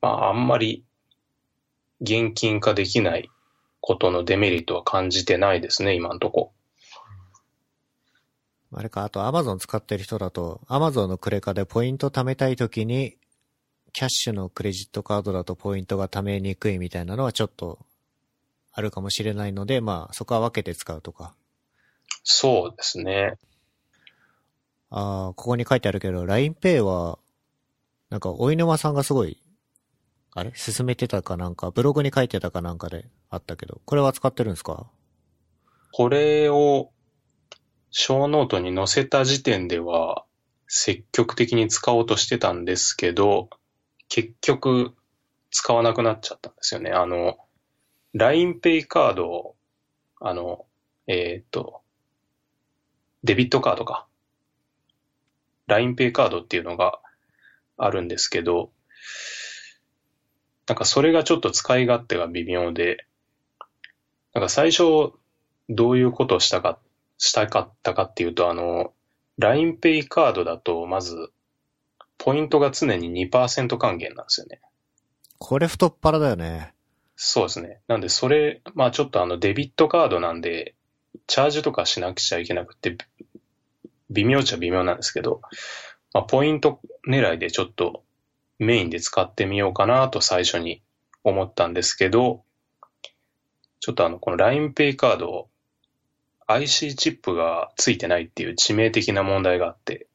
[0.00, 0.84] まあ、あんまり
[2.00, 3.30] 現金化できない
[3.80, 6.52] ことのデメリットは感じてないですね、今んとこ。
[8.74, 13.16] あれか、あと Amazon 使ってる人だと、Amazon のクレカでポイント貯めたいときに、
[13.92, 17.78] キャッシュのクレジットカードだとポイントが貯めにくいみたいなのはちょっと
[18.72, 21.34] あるかもしれないので、まあそこは分けて使うとか。
[22.24, 23.34] そうですね。
[24.90, 27.18] ああ、ここに書いてあるけど、LINEPay は、
[28.10, 29.42] なんか、お犬間さんがすごい、
[30.34, 30.52] あれ？
[30.54, 34.86] 進めてたかなんか、ブログに書いてたかなんかであったけど、これは使ってるんですか？
[35.92, 36.90] これを
[37.90, 40.24] 小ノートに載せた時点では
[40.66, 43.50] 積極的に使おうとしてたんですけど、
[44.08, 44.94] 結局
[45.50, 46.90] 使わなくなっちゃったんですよね。
[46.92, 47.38] あの、
[48.14, 49.56] LINEPay カードを、
[50.20, 50.66] あの、
[51.06, 51.80] えーっと、
[53.24, 54.06] デビットカードか。
[55.68, 56.98] LINEPay カードっていうのが
[57.76, 58.70] あるんですけど、
[60.66, 63.06] なんかそれがちょっと使い勝手が微妙で、
[64.34, 65.12] なんか最初
[65.68, 66.78] どういうことをしたか、
[67.18, 68.92] したかったかっていうと、あの、
[69.38, 71.32] LINEPay カードだと、まず、
[72.18, 74.60] ポイントが常に2%還元なんですよね。
[75.38, 76.72] これ太っ腹だよね。
[77.24, 77.80] そうですね。
[77.86, 80.74] なんで、それ、まあちょっとあの、デビットカードなんで、
[81.28, 82.96] チャージとかしなくちゃいけなくて、
[84.10, 85.40] 微妙っちゃ微妙なんですけど、
[86.12, 88.02] まあ、ポイント狙いでちょっと
[88.58, 90.82] メインで使ってみようかなと最初に
[91.22, 92.42] 思ったんですけど、
[93.78, 95.48] ちょっとあの、この LINEPay カード、
[96.48, 100.08] IC チップがついてないっていう致命的な問題があって、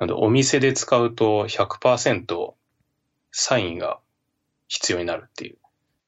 [0.00, 2.54] なのでお店で使うと100%
[3.30, 4.00] サインが
[4.66, 5.58] 必要になるっていう。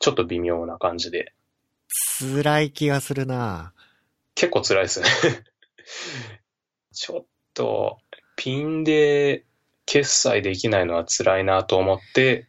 [0.01, 1.33] ちょっと微妙な感じで。
[2.19, 3.73] 辛い気がするな
[4.35, 5.07] 結構辛いですね。
[6.93, 7.99] ちょっと、
[8.35, 9.45] ピンで
[9.87, 12.49] 決済できないのは辛いなと思って、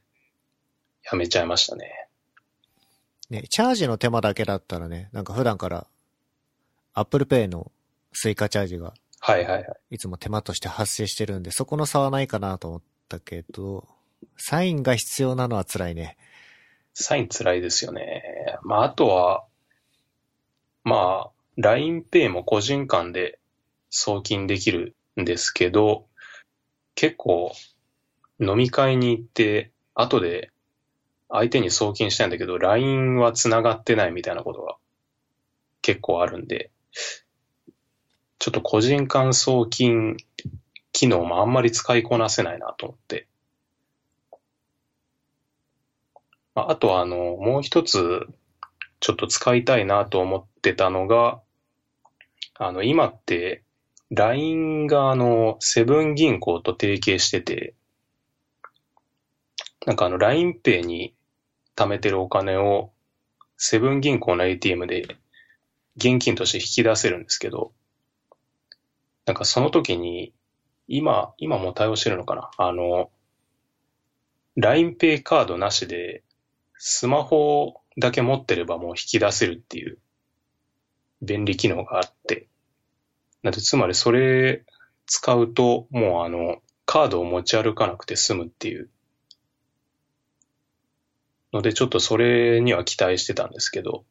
[1.04, 2.08] やめちゃいましたね。
[3.30, 5.88] ね、チャージの手間だけだったらね、なんか普段から、
[6.94, 7.72] Apple Pay の
[8.14, 9.66] スイカチャージがはいはいはい。
[9.92, 13.88] いつも手間として発生してるんで、そこの差はないかなと思ったけど、
[14.36, 16.18] サインが必要なのは辛いね。
[16.94, 18.24] サイン辛いですよね。
[18.64, 19.46] まあ、あとは、
[20.84, 23.40] まあ、LINEPay も個人間で
[23.90, 26.08] 送金できるんですけど、
[26.96, 27.52] 結構
[28.40, 30.52] 飲み会に行って、後で
[31.30, 34.76] 相手に送金したいんだけど、LINE は繋がってないみたいなことが
[35.82, 36.72] 結構あるんで、
[38.40, 40.18] ちょっと個人間送金
[40.92, 43.28] 機能もあんまり使いこなせないなと思って、
[44.34, 44.40] ま
[46.56, 48.28] ああとは、あの、もう一つ、
[49.00, 51.42] ちょっと使いたいなと思ってたのが、
[52.56, 53.64] あの、今って、
[54.12, 57.74] LINE が、あの、セブン銀行と提携してて、
[59.86, 61.16] なんかあの、LINEPay に
[61.76, 62.92] 貯めてるお金を、
[63.58, 65.18] セブン銀行の ATM で
[65.96, 67.72] 現金として引き出せるんですけど、
[69.26, 70.34] なんかその時に、
[70.88, 72.52] 今、今も対応してるのかな？
[72.58, 73.10] あの、
[74.58, 76.24] LINEPay カードなしで、
[76.84, 80.00] スマホだけ持ってればもう引き出せるっていう
[81.22, 82.48] 便利機能があって。
[83.44, 84.66] なんでつまりそれ
[85.06, 88.90] 使うともうあのカードを持ち歩かなくて済むっていう。
[91.54, 94.04] のでちょっとそれには期待してたんですけど。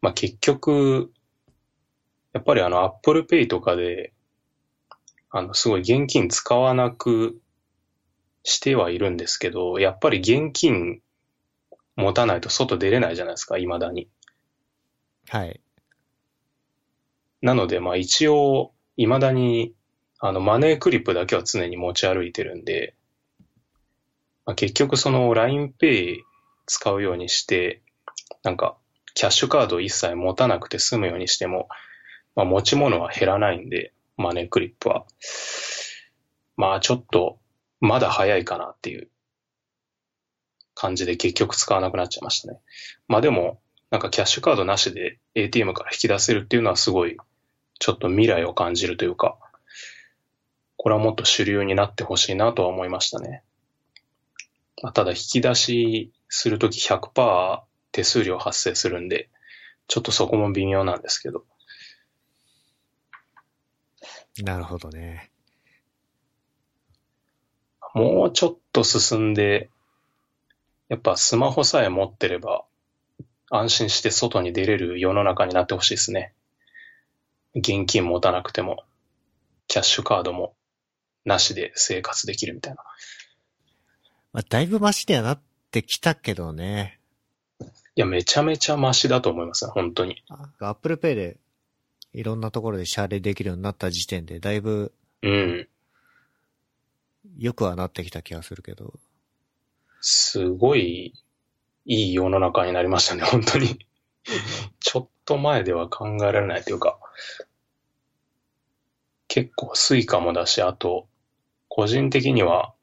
[0.00, 1.12] まあ結局、
[2.32, 4.12] やっぱりあの Apple Pay とかで、
[5.30, 7.40] あのすごい現金使わなく
[8.48, 11.02] してはいるんですけど、やっぱり現金
[11.96, 14.08] 持たないと外出れないじゃないですか、未だに。
[15.28, 15.60] はい。
[17.42, 19.74] なので、まあ一応、未だに、
[20.18, 22.94] あの、マネークリップだけは常に持ち歩いてるんで、
[24.46, 26.16] まあ、結局その LINEPay
[26.64, 27.82] 使うようにして、
[28.42, 28.78] なんか、
[29.12, 31.68] キャッシュカードを一切持たなくて済むようにしても、
[32.34, 35.04] まあ持ち物は減らないんで、マネークリップは。
[36.56, 37.38] まあちょっと、
[37.80, 39.08] まだ早いかなっていう
[40.74, 42.60] 感じで結局使わなくなっちゃいましたね。
[43.08, 43.60] まあでも、
[43.90, 47.16] なんかキャッシュカードなしで ATM から引き出せるっていうのはすごい、
[47.78, 49.38] ちょっと未来を感じるというか、
[50.76, 53.42] これはもっと主流になってほしいなとは思いましたね。
[54.82, 59.28] まあ、ただ引き出しするとき100%手数料発生するんで、
[59.88, 61.44] ちょっとそこも微妙なんですけど。
[64.42, 65.32] なるほどね。
[67.94, 69.70] もうちょっと進んで、
[70.88, 72.64] やっぱスマホさえ持ってれば、
[73.50, 76.34] 安心して外に出れる世の中になってほしいですね。
[77.54, 78.84] 現金持たなくても、
[79.66, 80.54] キャッシュカードも
[81.24, 82.82] なしで生活できるみたいな。
[84.32, 87.00] まあ、だいぶマシにはなってきたけどね。
[87.60, 90.22] いや、めちゃめちゃマシだと思いますね、本当に。
[90.60, 91.38] Apple Pay で
[92.12, 95.68] いろんなところで支払いできるようになった時点でだいぶうん。
[97.38, 98.94] 良くはなってきた気がするけど。
[100.00, 101.14] すごい
[101.86, 103.86] いい世の中になりましたね、本当に。
[104.80, 106.98] ちょっと前では考えられないというか、
[109.28, 111.06] 結構 Suica もだし、あと、
[111.68, 112.74] 個人的には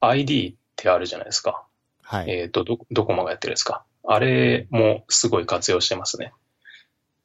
[0.00, 1.66] ID ってあるじゃないですか。
[2.02, 2.30] はい。
[2.30, 3.84] えっ、と、ど、ドコモがやってるやつか。
[4.04, 6.32] あれもすごい活用してますね。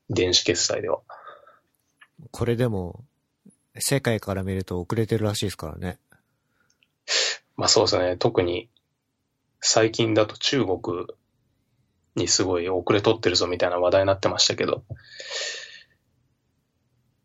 [0.10, 1.00] 電子決済では。
[2.32, 3.04] これでも、
[3.78, 5.98] 世界から見ると遅れてるらしいですからね。
[7.58, 8.18] まあそうですね。
[8.18, 8.70] 特に
[9.62, 10.80] 最近だと中国
[12.16, 14.84] にすごい遅れ取ってるぞみたいな話題になってましたけど、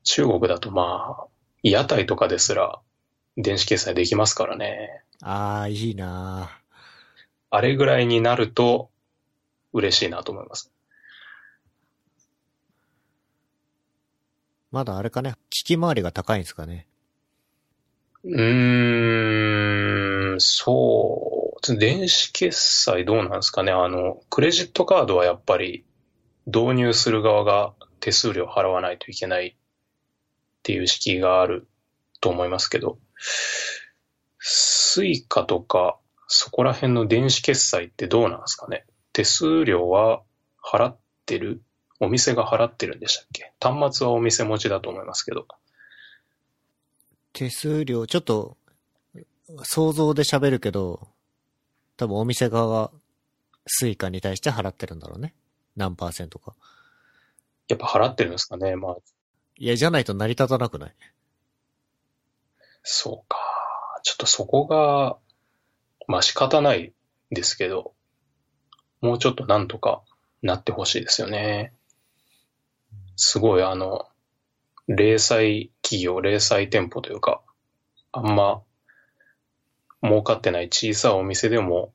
[0.05, 1.27] 中国だとまあ、
[1.63, 2.81] 屋台とかですら
[3.37, 5.05] 電子決済できますからね。
[5.23, 6.51] ああ、いいな
[7.51, 8.91] あれぐらいになると
[9.73, 10.73] 嬉しいなと思います。
[14.71, 16.87] まだあれかね、機器回りが高いんですかね。
[18.23, 20.10] うーん、
[20.41, 21.77] そう。
[21.77, 23.73] 電子決済どうなんですかね。
[23.73, 25.85] あの、クレジットカードはやっぱり
[26.47, 29.55] 導入する側が手数料払わないといけないっ
[30.63, 31.69] ていう敷居がある
[32.21, 32.99] と思いますけど、
[34.39, 38.87] Suica とかそこら辺の電子決済ってどうなんですかね。
[39.13, 40.23] 手数料は
[40.65, 41.63] 払ってる？
[42.01, 43.53] お店が払ってるんでしたっけ？
[43.61, 45.47] 端末はお店持ちだと思いますけど。
[47.33, 48.57] 手数料、ちょっと、
[49.63, 51.09] 想像で喋るけど、
[51.97, 52.91] 多分お店側が
[53.67, 55.35] Suica に対して払ってるんだろうね。
[55.77, 56.55] 何パーセントか。
[57.69, 58.77] やっぱ払ってるんですかね。
[58.77, 58.97] まあ、
[59.57, 60.95] いや、じゃないと成り立たなくない？
[62.83, 63.39] そうか。
[64.03, 65.19] ちょっとそこが、
[66.07, 66.93] まあ仕方ない
[67.31, 67.93] ですけど、
[69.01, 70.03] もうちょっとなんとか
[70.43, 71.75] なってほしいですよね。
[73.17, 74.09] すごいあの、
[74.89, 77.43] 零細企業、零細店舗というか、
[78.13, 78.63] あんま
[80.03, 81.93] 儲かってない小さいお店でも、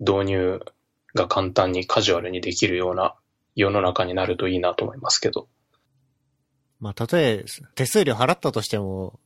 [0.00, 0.60] 導入
[1.14, 3.14] が簡単にカジュアルにできるような
[3.54, 5.48] 世の中になるといいなと思いますけど。
[6.80, 7.44] まあ、たとえ
[7.74, 9.18] 手数料払ったとしても、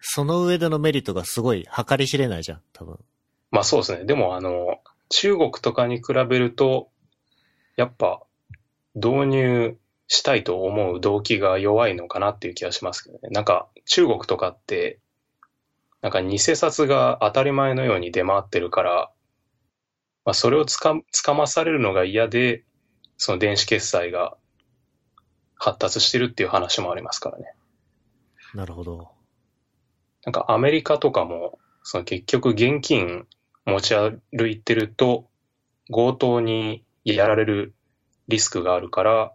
[0.00, 2.98] その上でのメリットがすごい計り知れないじゃん、多分。
[3.50, 4.04] まあそうですね。
[4.04, 6.90] でもあの、中国とかに比べると、
[7.76, 8.22] やっぱ
[8.94, 13.28] 導入したいと思う動機が弱いのかなっていう気がしますけどね。
[13.30, 14.98] なんか中国とかって、
[16.00, 19.10] なんか偽札が当たり前のように出回ってるから、
[20.24, 22.64] まあそれをつか、つかまされるのが嫌で、
[23.16, 24.36] その電子決済が
[25.56, 27.52] 発達してるっていう話もありますからね。
[28.54, 29.08] なるほど。
[30.24, 33.26] なんかアメリカとかも、その結局現金
[33.64, 35.28] 持ち歩いてると
[35.90, 37.74] 強盗にやられる
[38.28, 39.32] リスクがあるから、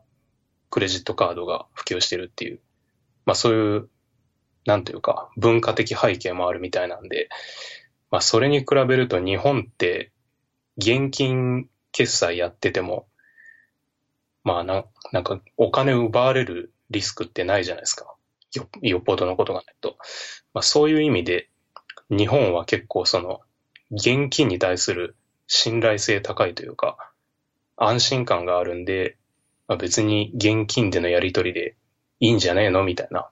[0.70, 2.59] クレジットカードが普及してるっていう、
[3.26, 3.89] まあそういう、
[4.66, 7.30] なんというか文化的背景もあるみたいなんで、
[8.11, 10.11] まあそれに比べると日本って
[10.78, 13.07] 現金決済やってても、
[14.43, 18.14] まあな、なんかお金奪われるリスクってないじゃないですか。
[18.53, 19.97] よ、よっぽどのことがないと。
[20.53, 21.49] まあそういう意味で、
[22.09, 23.41] 日本は結構その、
[23.91, 25.16] 現金に対する
[25.47, 27.11] 信頼性高いというか、
[27.78, 29.18] 安心感があるんで、
[29.68, 31.76] まあ、別に現金でのやり取りで
[32.20, 33.30] いいんじゃねえのみたいな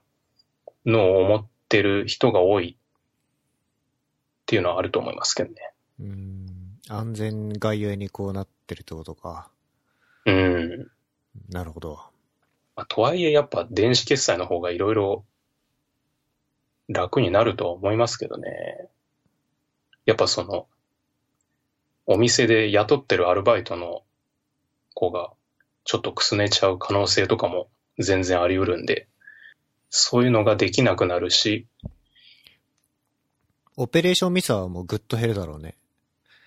[0.85, 5.55] のを思ってる人が多いっていうのはあると思いますけどね。
[5.99, 6.47] うん。
[6.89, 9.49] 安全がゆえにこうなってるってことか。
[10.25, 10.91] うん。
[11.49, 11.99] なるほど。
[12.75, 15.25] まあ、とはいえやっぱ電子決済の方がいろいろ
[16.89, 18.89] 楽になるとは思いますけどね。
[20.05, 20.67] やっぱその、
[22.07, 24.03] お店で雇ってるアルバイトの
[24.93, 25.31] 子が
[25.83, 27.69] ちょっとくすねちゃう可能性とかも
[27.99, 29.07] 全然あり得るんで、
[29.91, 31.67] そういうのができなくなるし。
[33.75, 35.75] オペレーションミスはもうぐっと減るだろうね。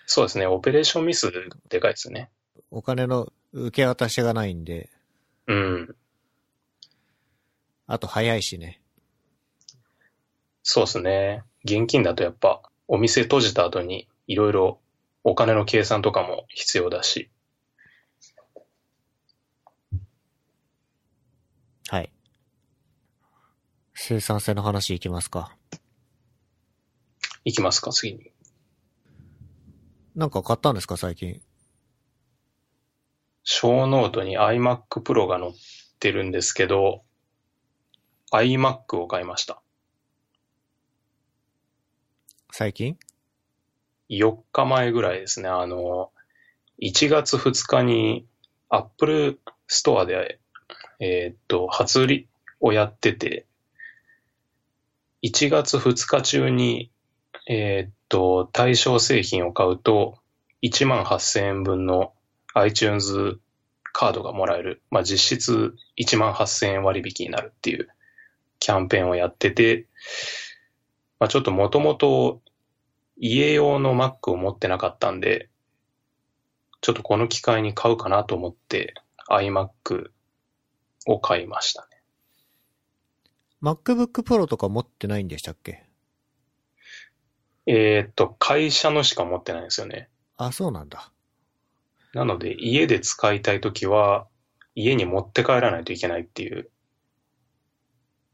[0.06, 0.46] そうですね。
[0.46, 1.30] オペレーションミス
[1.68, 2.30] でかいですね。
[2.70, 4.90] お金の受け渡しがないんで。
[5.46, 5.94] うん。
[7.86, 8.80] あと早いしね。
[10.62, 11.42] そうですね。
[11.64, 14.78] 現金だとやっぱお店閉じた後にいろいろ
[15.22, 17.30] お金の計算とかも必要だし。
[21.88, 22.10] はい。
[23.94, 25.56] 生産性の話いきますか。
[27.44, 28.32] いきますか、次に。
[30.16, 31.40] なんか買ったんですか、最近。
[33.44, 35.52] 小ノートに iMac Pro が載っ
[36.00, 37.02] てるんですけど、
[38.32, 39.62] iMac を買いました。
[42.50, 42.98] 最近
[44.10, 45.48] ?4 日前ぐらいですね。
[45.48, 46.10] あの、
[46.82, 48.26] 1月2日に
[48.68, 50.40] Apple Store で、
[50.98, 52.28] えー、っと、初売り
[52.60, 53.46] をやってて、
[55.24, 56.90] 1月2日中に、
[57.48, 60.18] えー、っと、対象製品を買うと、
[60.62, 62.12] 1万8000円分の
[62.52, 63.40] iTunes
[63.94, 64.82] カードがもらえる。
[64.90, 67.88] まあ、実質1万8000円割引になるっていう
[68.58, 69.86] キャンペーンをやってて、
[71.18, 72.42] まあ、ちょっともともと
[73.16, 75.48] 家用の Mac を持ってなかったんで、
[76.82, 78.92] ちょっとこの機会に買うかなと思って
[79.30, 80.10] iMac
[81.06, 81.93] を買いましたね。
[83.64, 85.86] MacBook Pro とか持ってないんでしたっけ？
[87.64, 90.10] えー、っと、会社のしか持ってないんですよね。
[90.36, 91.10] あ、そうなんだ。
[92.12, 94.26] なので、家で使いたいときは、
[94.74, 96.68] 家に持って帰らないといけないっていう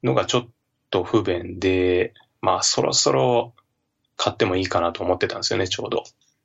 [0.03, 0.49] のがちょっ
[0.91, 3.55] と不便で、まあそろそろ
[4.17, 6.03] 買ってもいいかなと思ってたんですよね、ちょうど。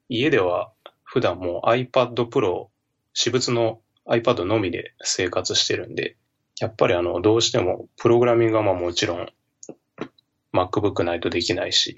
[0.09, 0.71] 家では
[1.01, 2.67] 普段もう iPad Pro、
[3.13, 6.17] 私物の iPad のみで生活してるんで、
[6.59, 9.29] やっぱりあの、どうしてもプログラミングはまあもちろん
[10.53, 11.95] MacBook ないとできないし、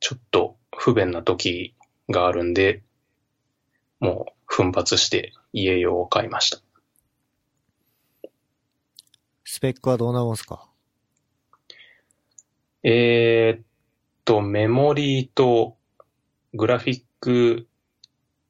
[0.00, 1.74] ちょっと不便な時
[2.08, 2.82] があるんで、
[4.00, 6.58] もう奮発して家用を買いました。
[9.44, 10.68] スペックはどうなもんすか？
[12.82, 13.64] えー、っ
[14.24, 15.76] と、メモリーと
[16.54, 17.68] グラフィック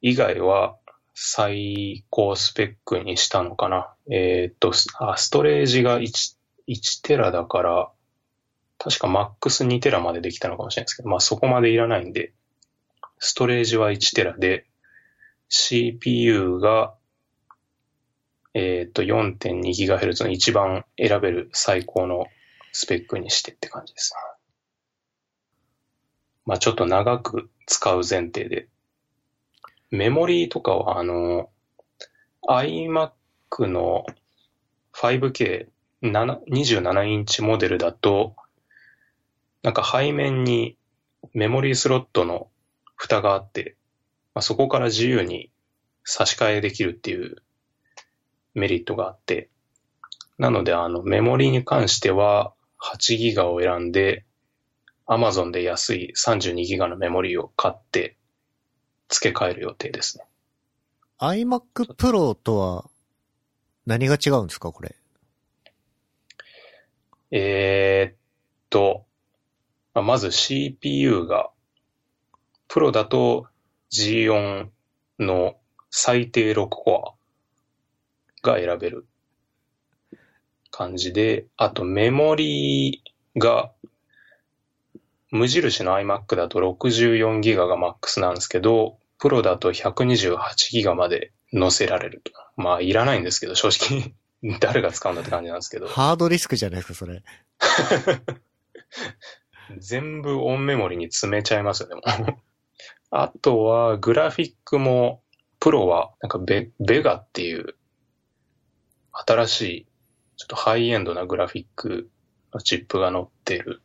[0.01, 0.77] 以外は
[1.23, 3.93] 最高スペックにしたのかな。
[4.09, 6.35] えー、っとあ、ストレージが 1,
[6.67, 7.91] 1テラだから、
[8.79, 12.33] 確かマックス2テラまでできたのかもしれないですけど、まあそこまでいらないんで、
[13.19, 14.65] ストレージは1テラで、
[15.47, 16.95] CPU が、
[18.55, 22.25] えっ、と、4.2GHz の一番選べる最高の
[22.71, 24.15] スペックにしてって感じです。
[26.47, 28.70] まあちょっと長く使う前提で。
[29.91, 31.49] メモリーとかは、あの、
[32.47, 34.05] iMac の
[34.93, 38.37] 5K27 インチモデルだと、
[39.63, 40.77] なんか背面に
[41.33, 42.47] メモリースロットの
[42.95, 43.75] 蓋があって、
[44.33, 45.51] まあ、そこから自由に
[46.05, 47.35] 差し替えできるっていう
[48.53, 49.49] メリットがあって、
[50.37, 54.23] なのであのメモリーに関しては8ギガを選んで、
[55.05, 58.15] Amazon で安い32ギガのメモリーを買って
[59.11, 60.25] 付け替える予定ですね。
[61.19, 62.89] iMac Pro とは
[63.85, 64.95] 何が違うんですかこれ？
[67.29, 68.17] えー、っ
[68.69, 69.05] と、
[69.93, 71.51] まず CPU が、
[72.67, 73.47] プロだと
[73.91, 74.67] G4
[75.19, 75.55] の
[75.91, 77.15] 最低6コ
[78.43, 79.05] アが選べる
[80.71, 83.71] 感じで、あとメモリーが、
[85.29, 92.31] 無印の iMac だと64ギガがマックスなんですけど、プロだと128ギガまで載せられると。
[92.57, 94.15] まあ、いらないんですけど、正直
[94.59, 95.87] 誰が使うんだって感じなんですけど。
[95.87, 97.23] ハードディスクじゃないですか、それ。
[99.77, 102.03] 全部オンメモリに詰めちゃいますよね、もう。
[103.11, 105.21] あとは、グラフィックも、
[105.59, 107.75] プロは、なんかベ、ベガっていう、
[109.11, 109.87] 新しい、
[110.37, 112.09] ちょっとハイエンドなグラフィック
[112.51, 113.83] のチップが載ってる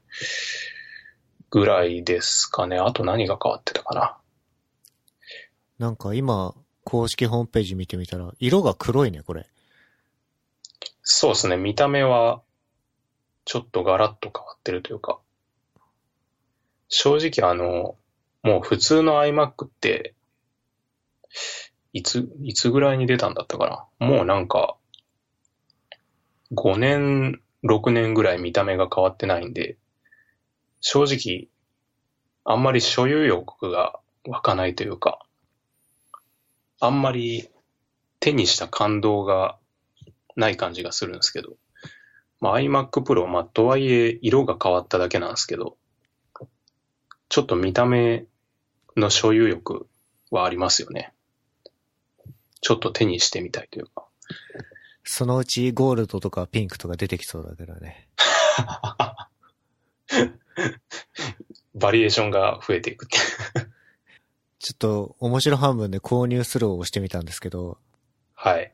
[1.50, 2.78] ぐらいですかね。
[2.78, 4.16] あと何が変わってたかな。
[5.78, 6.54] なんか今、
[6.84, 9.46] 公式ホームページ見てみたら、色が黒いね、これ。
[11.02, 11.56] そうですね。
[11.56, 12.42] 見た目は、
[13.44, 15.18] ちょっとガラッと変わってるというか、
[16.88, 17.96] 正直あの、
[18.42, 20.14] もう普通の iMac って、
[21.92, 24.06] いつ、いつぐらいに出たんだったかな。
[24.06, 24.76] もうなんか、
[26.52, 29.76] 5年、6年ぐらい見た目が変わってないんで、
[30.80, 31.48] 正直、
[32.44, 35.25] あんまり所有欲が湧かないというか、
[36.80, 37.48] あんまり
[38.20, 39.58] 手にした感動が
[40.36, 41.56] ない感じがするんですけど、
[42.40, 45.76] まあ、iMac Pro、まあ、とはいえ色が変わっただけなんですけど、
[47.28, 48.26] ちょっと見た目
[48.96, 49.88] の所有欲
[50.30, 51.12] はありますよね。
[52.60, 54.04] ちょっと手にしてみたいというか。
[55.04, 58.08] そのうちゴールドとかピンクとか出てきそうだけどね。
[61.74, 63.18] バリエーションが増えていくって
[64.58, 67.78] ちょっと面白半分で購入するを押してみたんですけど、
[68.34, 68.72] はい。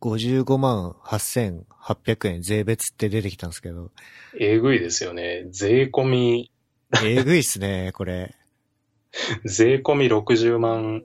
[0.00, 3.90] 55万8800円税別って出てきたんですけど。
[4.38, 5.46] えぐいですよね。
[5.50, 6.50] 税込み。
[7.04, 8.34] えぐいっすね、これ。
[9.44, 11.02] 税込み60万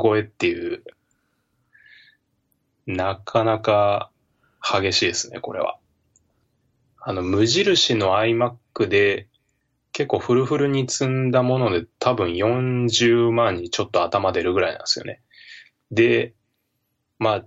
[0.00, 0.82] 超えっていう、
[2.86, 4.10] なかなか
[4.60, 5.78] 激しいですね、これは。
[6.98, 9.26] あの、無印の iMac で
[9.92, 15.20] 結構フルフルに積んだもので多分40万にちょっと頭出るぐらいなんですよね。
[15.90, 16.34] で、
[17.18, 17.44] まあ、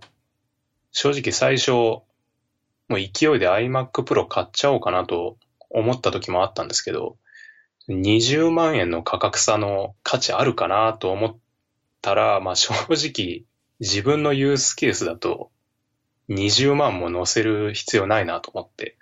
[0.91, 2.03] 正直最初、も
[2.91, 5.37] う勢いで iMac Pro 買っちゃおうかなと
[5.69, 7.17] 思った時もあったんですけど、
[7.89, 11.37] 20万円の価格差の価値あるかなと思っ
[12.01, 13.43] たら、まあ正直
[13.79, 15.51] 自分のユースケースだと
[16.29, 18.97] 20万も乗せる必要ないなと思って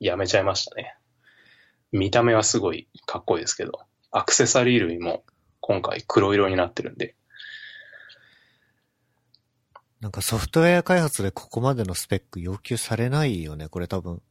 [0.00, 0.97] やめちゃいましたね。
[1.92, 3.80] 見た目はすごいかっこいいですけど、
[4.10, 5.24] アクセサリー類も
[5.60, 7.14] 今回黒色になってるんで。
[10.00, 14.22] なんかソフトウェア開発でここまでのスペック要求されないよね、これ多分。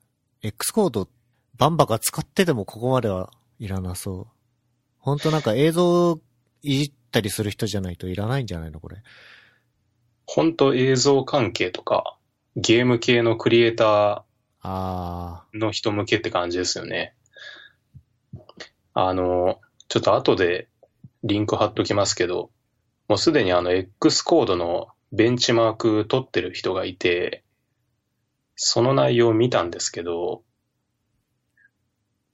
[0.41, 1.09] X コード
[1.57, 4.27] バンバカ使っててもここまではいらなそう。
[4.99, 6.19] ほんとなんか映像
[6.61, 8.79] いじったりする人じゃないといらないんじゃないの？
[8.79, 8.97] これ。
[10.25, 12.17] ほんと映像関係とか、
[12.55, 17.13] ゲーム系のクリエイターの人向けって感じですよね。
[18.99, 20.69] あの、ちょっと後で
[21.23, 22.49] リンク貼っときますけど、
[23.07, 27.43] もうすでにあの X コードのベンチマーク取ってる人がいて、
[28.55, 30.41] その内容を見たんですけど、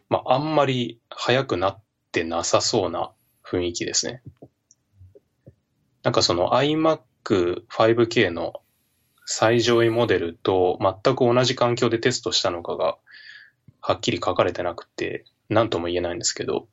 [0.08, 1.82] まあ、あんまり早くなっ
[2.14, 3.12] てなさそうな
[3.46, 4.22] 雰囲気ですね。
[6.02, 8.54] なんかその iMac 5K の
[9.26, 12.98] 最上位モデルと全く同じ環境でテストしたのかが
[13.82, 16.68] はっきり書かれてなくて、なんとも言えないんですけど、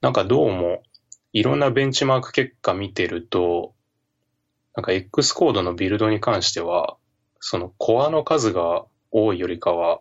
[0.00, 0.82] なんかどうも、
[1.32, 3.74] いろんなベンチマーク結果見てると、
[4.74, 6.96] なんか X コードのビルドに関しては、
[7.40, 10.00] そのコアの数が多いよりかは、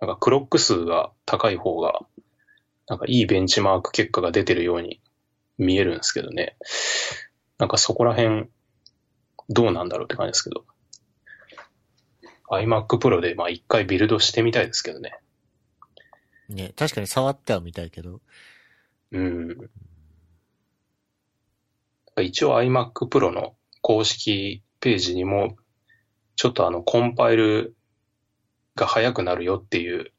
[0.00, 2.00] なんかクロック数が高い方が、
[2.88, 5.00] なんかいいベンチマーク結果が出てるように
[5.58, 6.56] 見えるんですけどね。
[7.58, 8.48] なんかそこら辺、
[9.48, 10.64] どうなんだろうって感じですけど。
[12.50, 15.18] iMac Pro で、まあ一回ビルドしてみたいですけどね。
[16.48, 18.20] ね、確かに触ってはみたいけど。
[19.12, 19.70] うん。
[22.22, 25.56] 一応 iMac Pro の公式ページにも、
[26.36, 27.76] ちょっとあの、コンパイル
[28.74, 30.12] が早くなるよっていう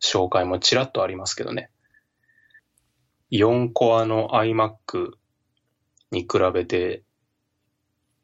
[0.00, 1.70] 紹介もちらっとありますけどね。
[3.30, 5.12] 4コアの iMac
[6.10, 7.02] に比べて、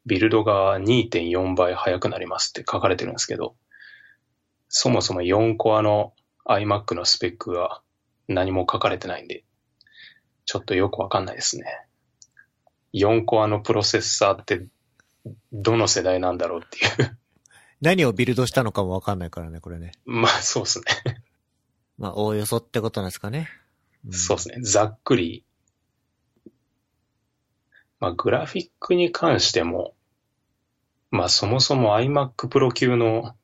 [0.05, 3.55] ビルドが2.4倍速くなりますって書かれてるんですけど、
[4.67, 6.13] そもそも4コアの
[6.45, 7.81] iMac のスペックが
[8.27, 9.43] 何も書かれてないんで、
[10.45, 11.65] ちょっとよくわかんないですね。
[12.93, 14.65] 4コアのプロセッサーって
[15.51, 17.17] どの世代なんだろうっていう。
[17.81, 19.91] 何をビルドしたのかもわかんないからね、これね。
[20.05, 20.85] まあそうですね。
[21.97, 23.49] まあ、おおよそってことなんですかね。
[24.07, 24.61] んそうですね。
[24.61, 25.43] ざっくり。
[27.99, 29.93] まあグラフィックに関しても、
[31.11, 33.35] まあそもそも iMac Pro 級の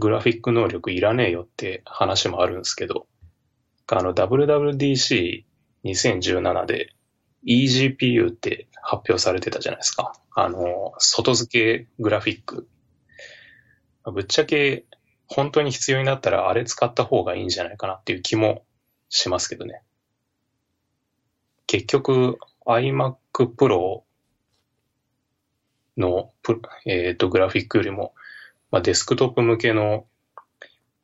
[0.00, 3.06] グラフィック能力いらねえよって話もあるんですけど、
[3.86, 6.94] あの WWDC2017 で
[7.46, 10.14] eGPU って発表されてたじゃないですか。
[10.34, 12.68] あの、外付けグラフィック。
[14.12, 14.86] ぶっちゃけ
[15.26, 18.64] 本当に必要になったらあれ使った方がいいんじゃないかなっていう気も
[19.10, 19.82] しますけどね。
[21.66, 23.16] 結局 iMac
[23.54, 24.02] Pro
[25.96, 28.14] のプえー、とグラフィックよりも、
[28.70, 30.06] まあ、デスクトップ向けの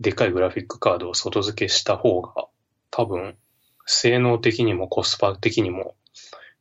[0.00, 2.46] でかいグラフィックカードを外付けした方が
[2.90, 3.36] 多分
[3.86, 5.94] 性能的にもコスパ的にも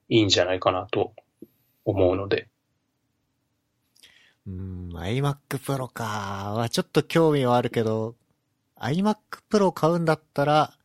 [0.09, 1.13] いいんじゃないかなと
[1.83, 2.47] 思うので。
[4.47, 8.15] うん、iMac Pro かはちょっと興味はあるけど、
[8.79, 9.17] iMac
[9.49, 10.77] Pro 買うんだったら、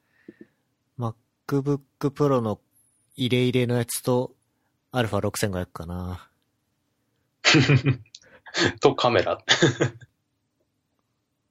[0.99, 2.59] MacBook Pro の
[3.16, 4.35] 入れ入れのやつと、
[4.93, 6.31] α6500 かな。
[8.81, 9.39] とカメラ。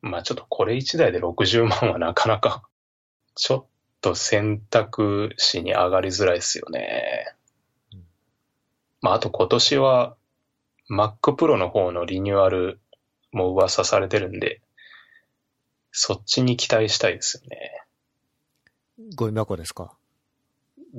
[0.01, 2.63] まあちょっとこれ1台で60万はなかなか、
[3.35, 3.65] ちょっ
[4.01, 7.33] と選択肢に上がりづらいですよね。
[9.01, 10.15] まああと今年は
[10.89, 12.79] Mac Pro の方のリニューアル
[13.31, 14.61] も噂されてるんで、
[15.91, 17.83] そっちに期待したいですよね。
[19.15, 19.93] ゴミ箱ですか？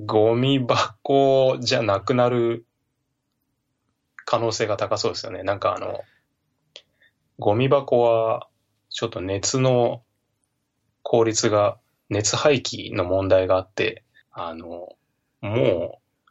[0.06, 2.64] ゴミ箱じゃなくなる
[4.24, 5.42] 可能性が高そうですよね。
[5.42, 6.00] なんかあの、
[7.38, 8.46] ゴミ箱は
[8.90, 10.02] ちょっと熱の
[11.02, 11.78] 効率が、
[12.08, 14.96] 熱排気の問題があって、あの、
[15.40, 16.30] もう、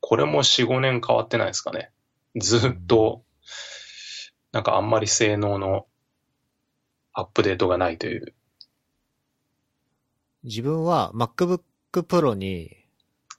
[0.00, 1.92] これも4、5年変わってないですかね。
[2.36, 3.22] ずっと、
[4.52, 5.86] なんかあんまり性能の
[7.12, 8.34] アップデートがないという。
[10.42, 11.60] 自分は MacBook
[11.92, 12.76] Pro に、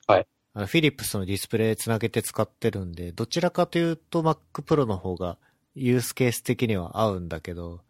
[0.08, 0.28] はい。
[0.54, 5.38] あの、フィリップスのディスプレイつなげて使ってるんで、どちらかというと Mac Pro の方が
[5.76, 7.82] ユースケース的には合うんだけど、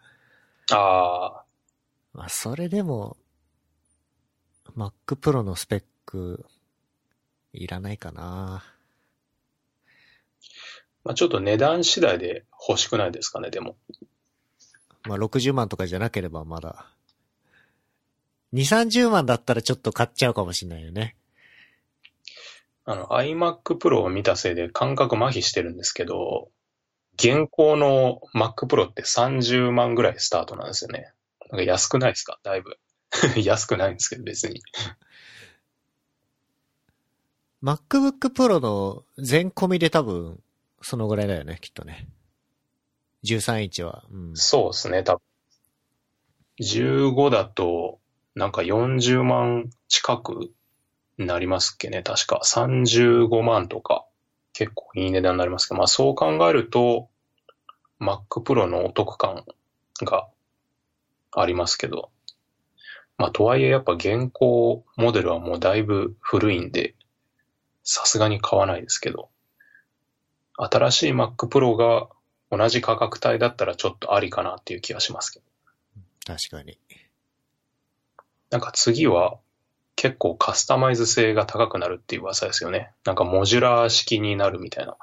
[0.72, 1.46] ああ、
[2.14, 3.18] まあ、それでも、
[4.76, 6.46] Mac Pro のスペック、
[7.54, 8.64] いらないかな。
[11.04, 13.76] まあちょっと値段次第で欲しくないですかね、でも。
[15.04, 16.86] まあ、60万とかじゃなければまだ。
[18.54, 21.16] 2、30万だったらちょっと買っちゃうかもしれないよね。
[22.86, 26.52] あの、iMac Pro を見たせいで感覚麻痺してるんですけど、
[27.16, 31.12] 現行の Mac Pro って30万ぐらいスタートなんですよね。
[31.52, 32.40] なんか安くないですか？
[32.44, 32.78] だいぶ。
[33.44, 34.62] 安くないんですけど、別に。
[37.64, 40.42] MacBook Pro の全込みで多分、
[40.82, 42.08] そのぐらいだよね、きっとね。
[43.24, 44.04] 13インチは。
[44.12, 44.36] うん。
[44.36, 45.22] そうですね、多分。
[46.60, 48.00] 15だと、
[48.34, 50.52] なんか40万近く
[51.18, 52.42] なりますっけね、確か。
[52.44, 54.06] 35万とか、
[54.62, 57.10] 結構いい値段になりますけど、まあそう考えると、
[58.00, 59.44] Mac Pro のお得感
[60.04, 60.28] が
[61.32, 62.12] ありますけど、
[63.18, 66.94] まあとはいえやっぱ現行モデルはもうだいぶ古いんで、
[67.84, 69.30] さすがに買わないですけど、
[70.58, 72.08] 新しい Mac Pro が
[72.52, 75.46] 同じ価格帯だったらちょっとありかなっていう気がしますけど。
[76.36, 76.78] 確かに。
[78.52, 79.40] なんか次は
[80.02, 82.92] 結構カスタマイズ性が高くなるっていう噂ですよね。
[83.06, 84.98] なんかモジュラー式になるみたいな。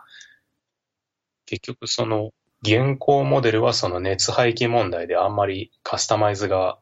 [1.46, 2.32] 結局その
[2.62, 6.80] 現行モデルはその熱排気問題であんまりカスタマイズが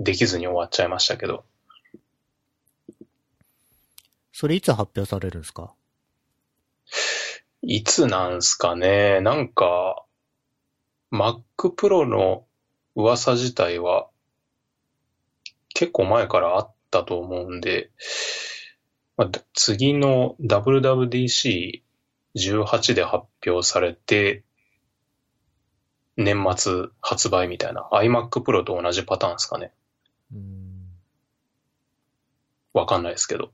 [0.00, 1.44] できずに終わっちゃいましたけど。
[4.32, 5.72] それいつ発表されるんですか？
[7.62, 9.20] いつなんすかね。
[9.20, 10.04] なんか
[11.12, 11.42] Mac
[11.76, 12.46] Pro の
[12.96, 14.08] 噂自体は
[15.72, 17.90] 結構前からあったと思うんで、
[19.16, 21.82] まあ、次の WWDC18
[22.94, 24.44] で発表されて、
[26.16, 29.72] 年末発売みたいな iMac Pro と同じパターンですかね。
[30.32, 30.88] うん。
[32.74, 33.52] わかんないですけど。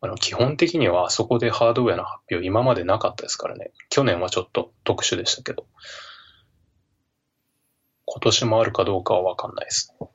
[0.00, 3.72] あの、基本的にはそこでハードウェアの発表今までなかったですからね。
[3.90, 5.66] 去年はちょっと特殊でしたけど。
[8.04, 10.08] 今年もあるかどうかはわかんないですね。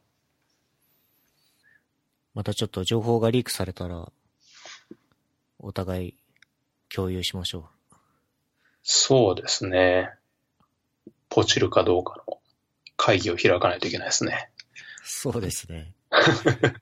[2.33, 4.11] またちょっと情報がリークされたら、
[5.59, 6.15] お互い
[6.89, 7.69] 共有しましょ
[8.83, 10.11] そうですね。
[11.29, 12.39] ポチるかどうかの
[12.97, 14.49] 会議を開かないといけないですね。
[15.03, 15.07] う。
[15.07, 15.93] そうですね。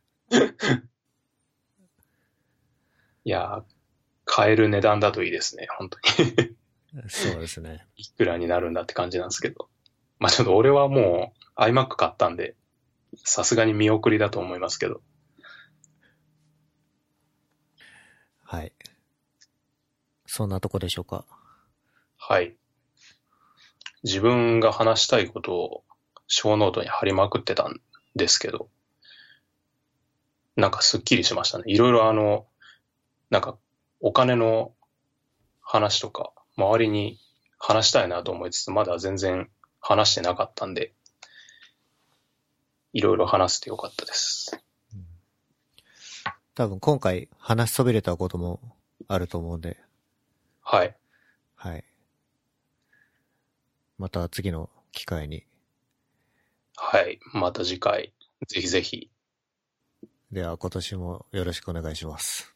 [3.26, 3.64] いやー、
[4.26, 5.68] 買える値段だといいですね。
[5.78, 6.56] 本当に。
[7.10, 7.86] そうですね。
[7.96, 9.70] いくらになるんだって感じなんですけど。
[10.20, 12.56] まあちょっと俺はもう iMac 買ったんで、
[13.24, 15.02] さすがに見送りだと思いますけど。
[18.52, 18.74] はい。
[20.26, 21.24] そんなとこでしょうか？
[22.18, 22.56] はい。
[24.02, 25.84] 自分が話したいことを
[26.26, 27.80] 小ノートに貼りまくってたん
[28.16, 28.72] ですけど、
[30.56, 31.66] なんかすっきりしましたね。
[31.68, 32.48] いろいろあの、
[33.30, 33.56] なんか
[34.00, 34.74] お金の
[35.62, 37.20] 話とか、周りに
[37.60, 39.48] 話したいなと思いつつ、まだ全然
[39.80, 40.96] 話してなかったんで、
[42.94, 44.60] いろいろ話せてよかったです。
[46.60, 48.60] 多分今回話しそびれたことも
[49.08, 49.78] あると思うんで、
[50.62, 50.94] はい。
[51.56, 51.86] はい。
[53.98, 55.46] また次の機会に。
[56.76, 57.18] はい。
[57.32, 58.12] また次回、
[58.46, 59.10] ぜひぜひ
[60.34, 62.54] では今年もよろしくお願いします。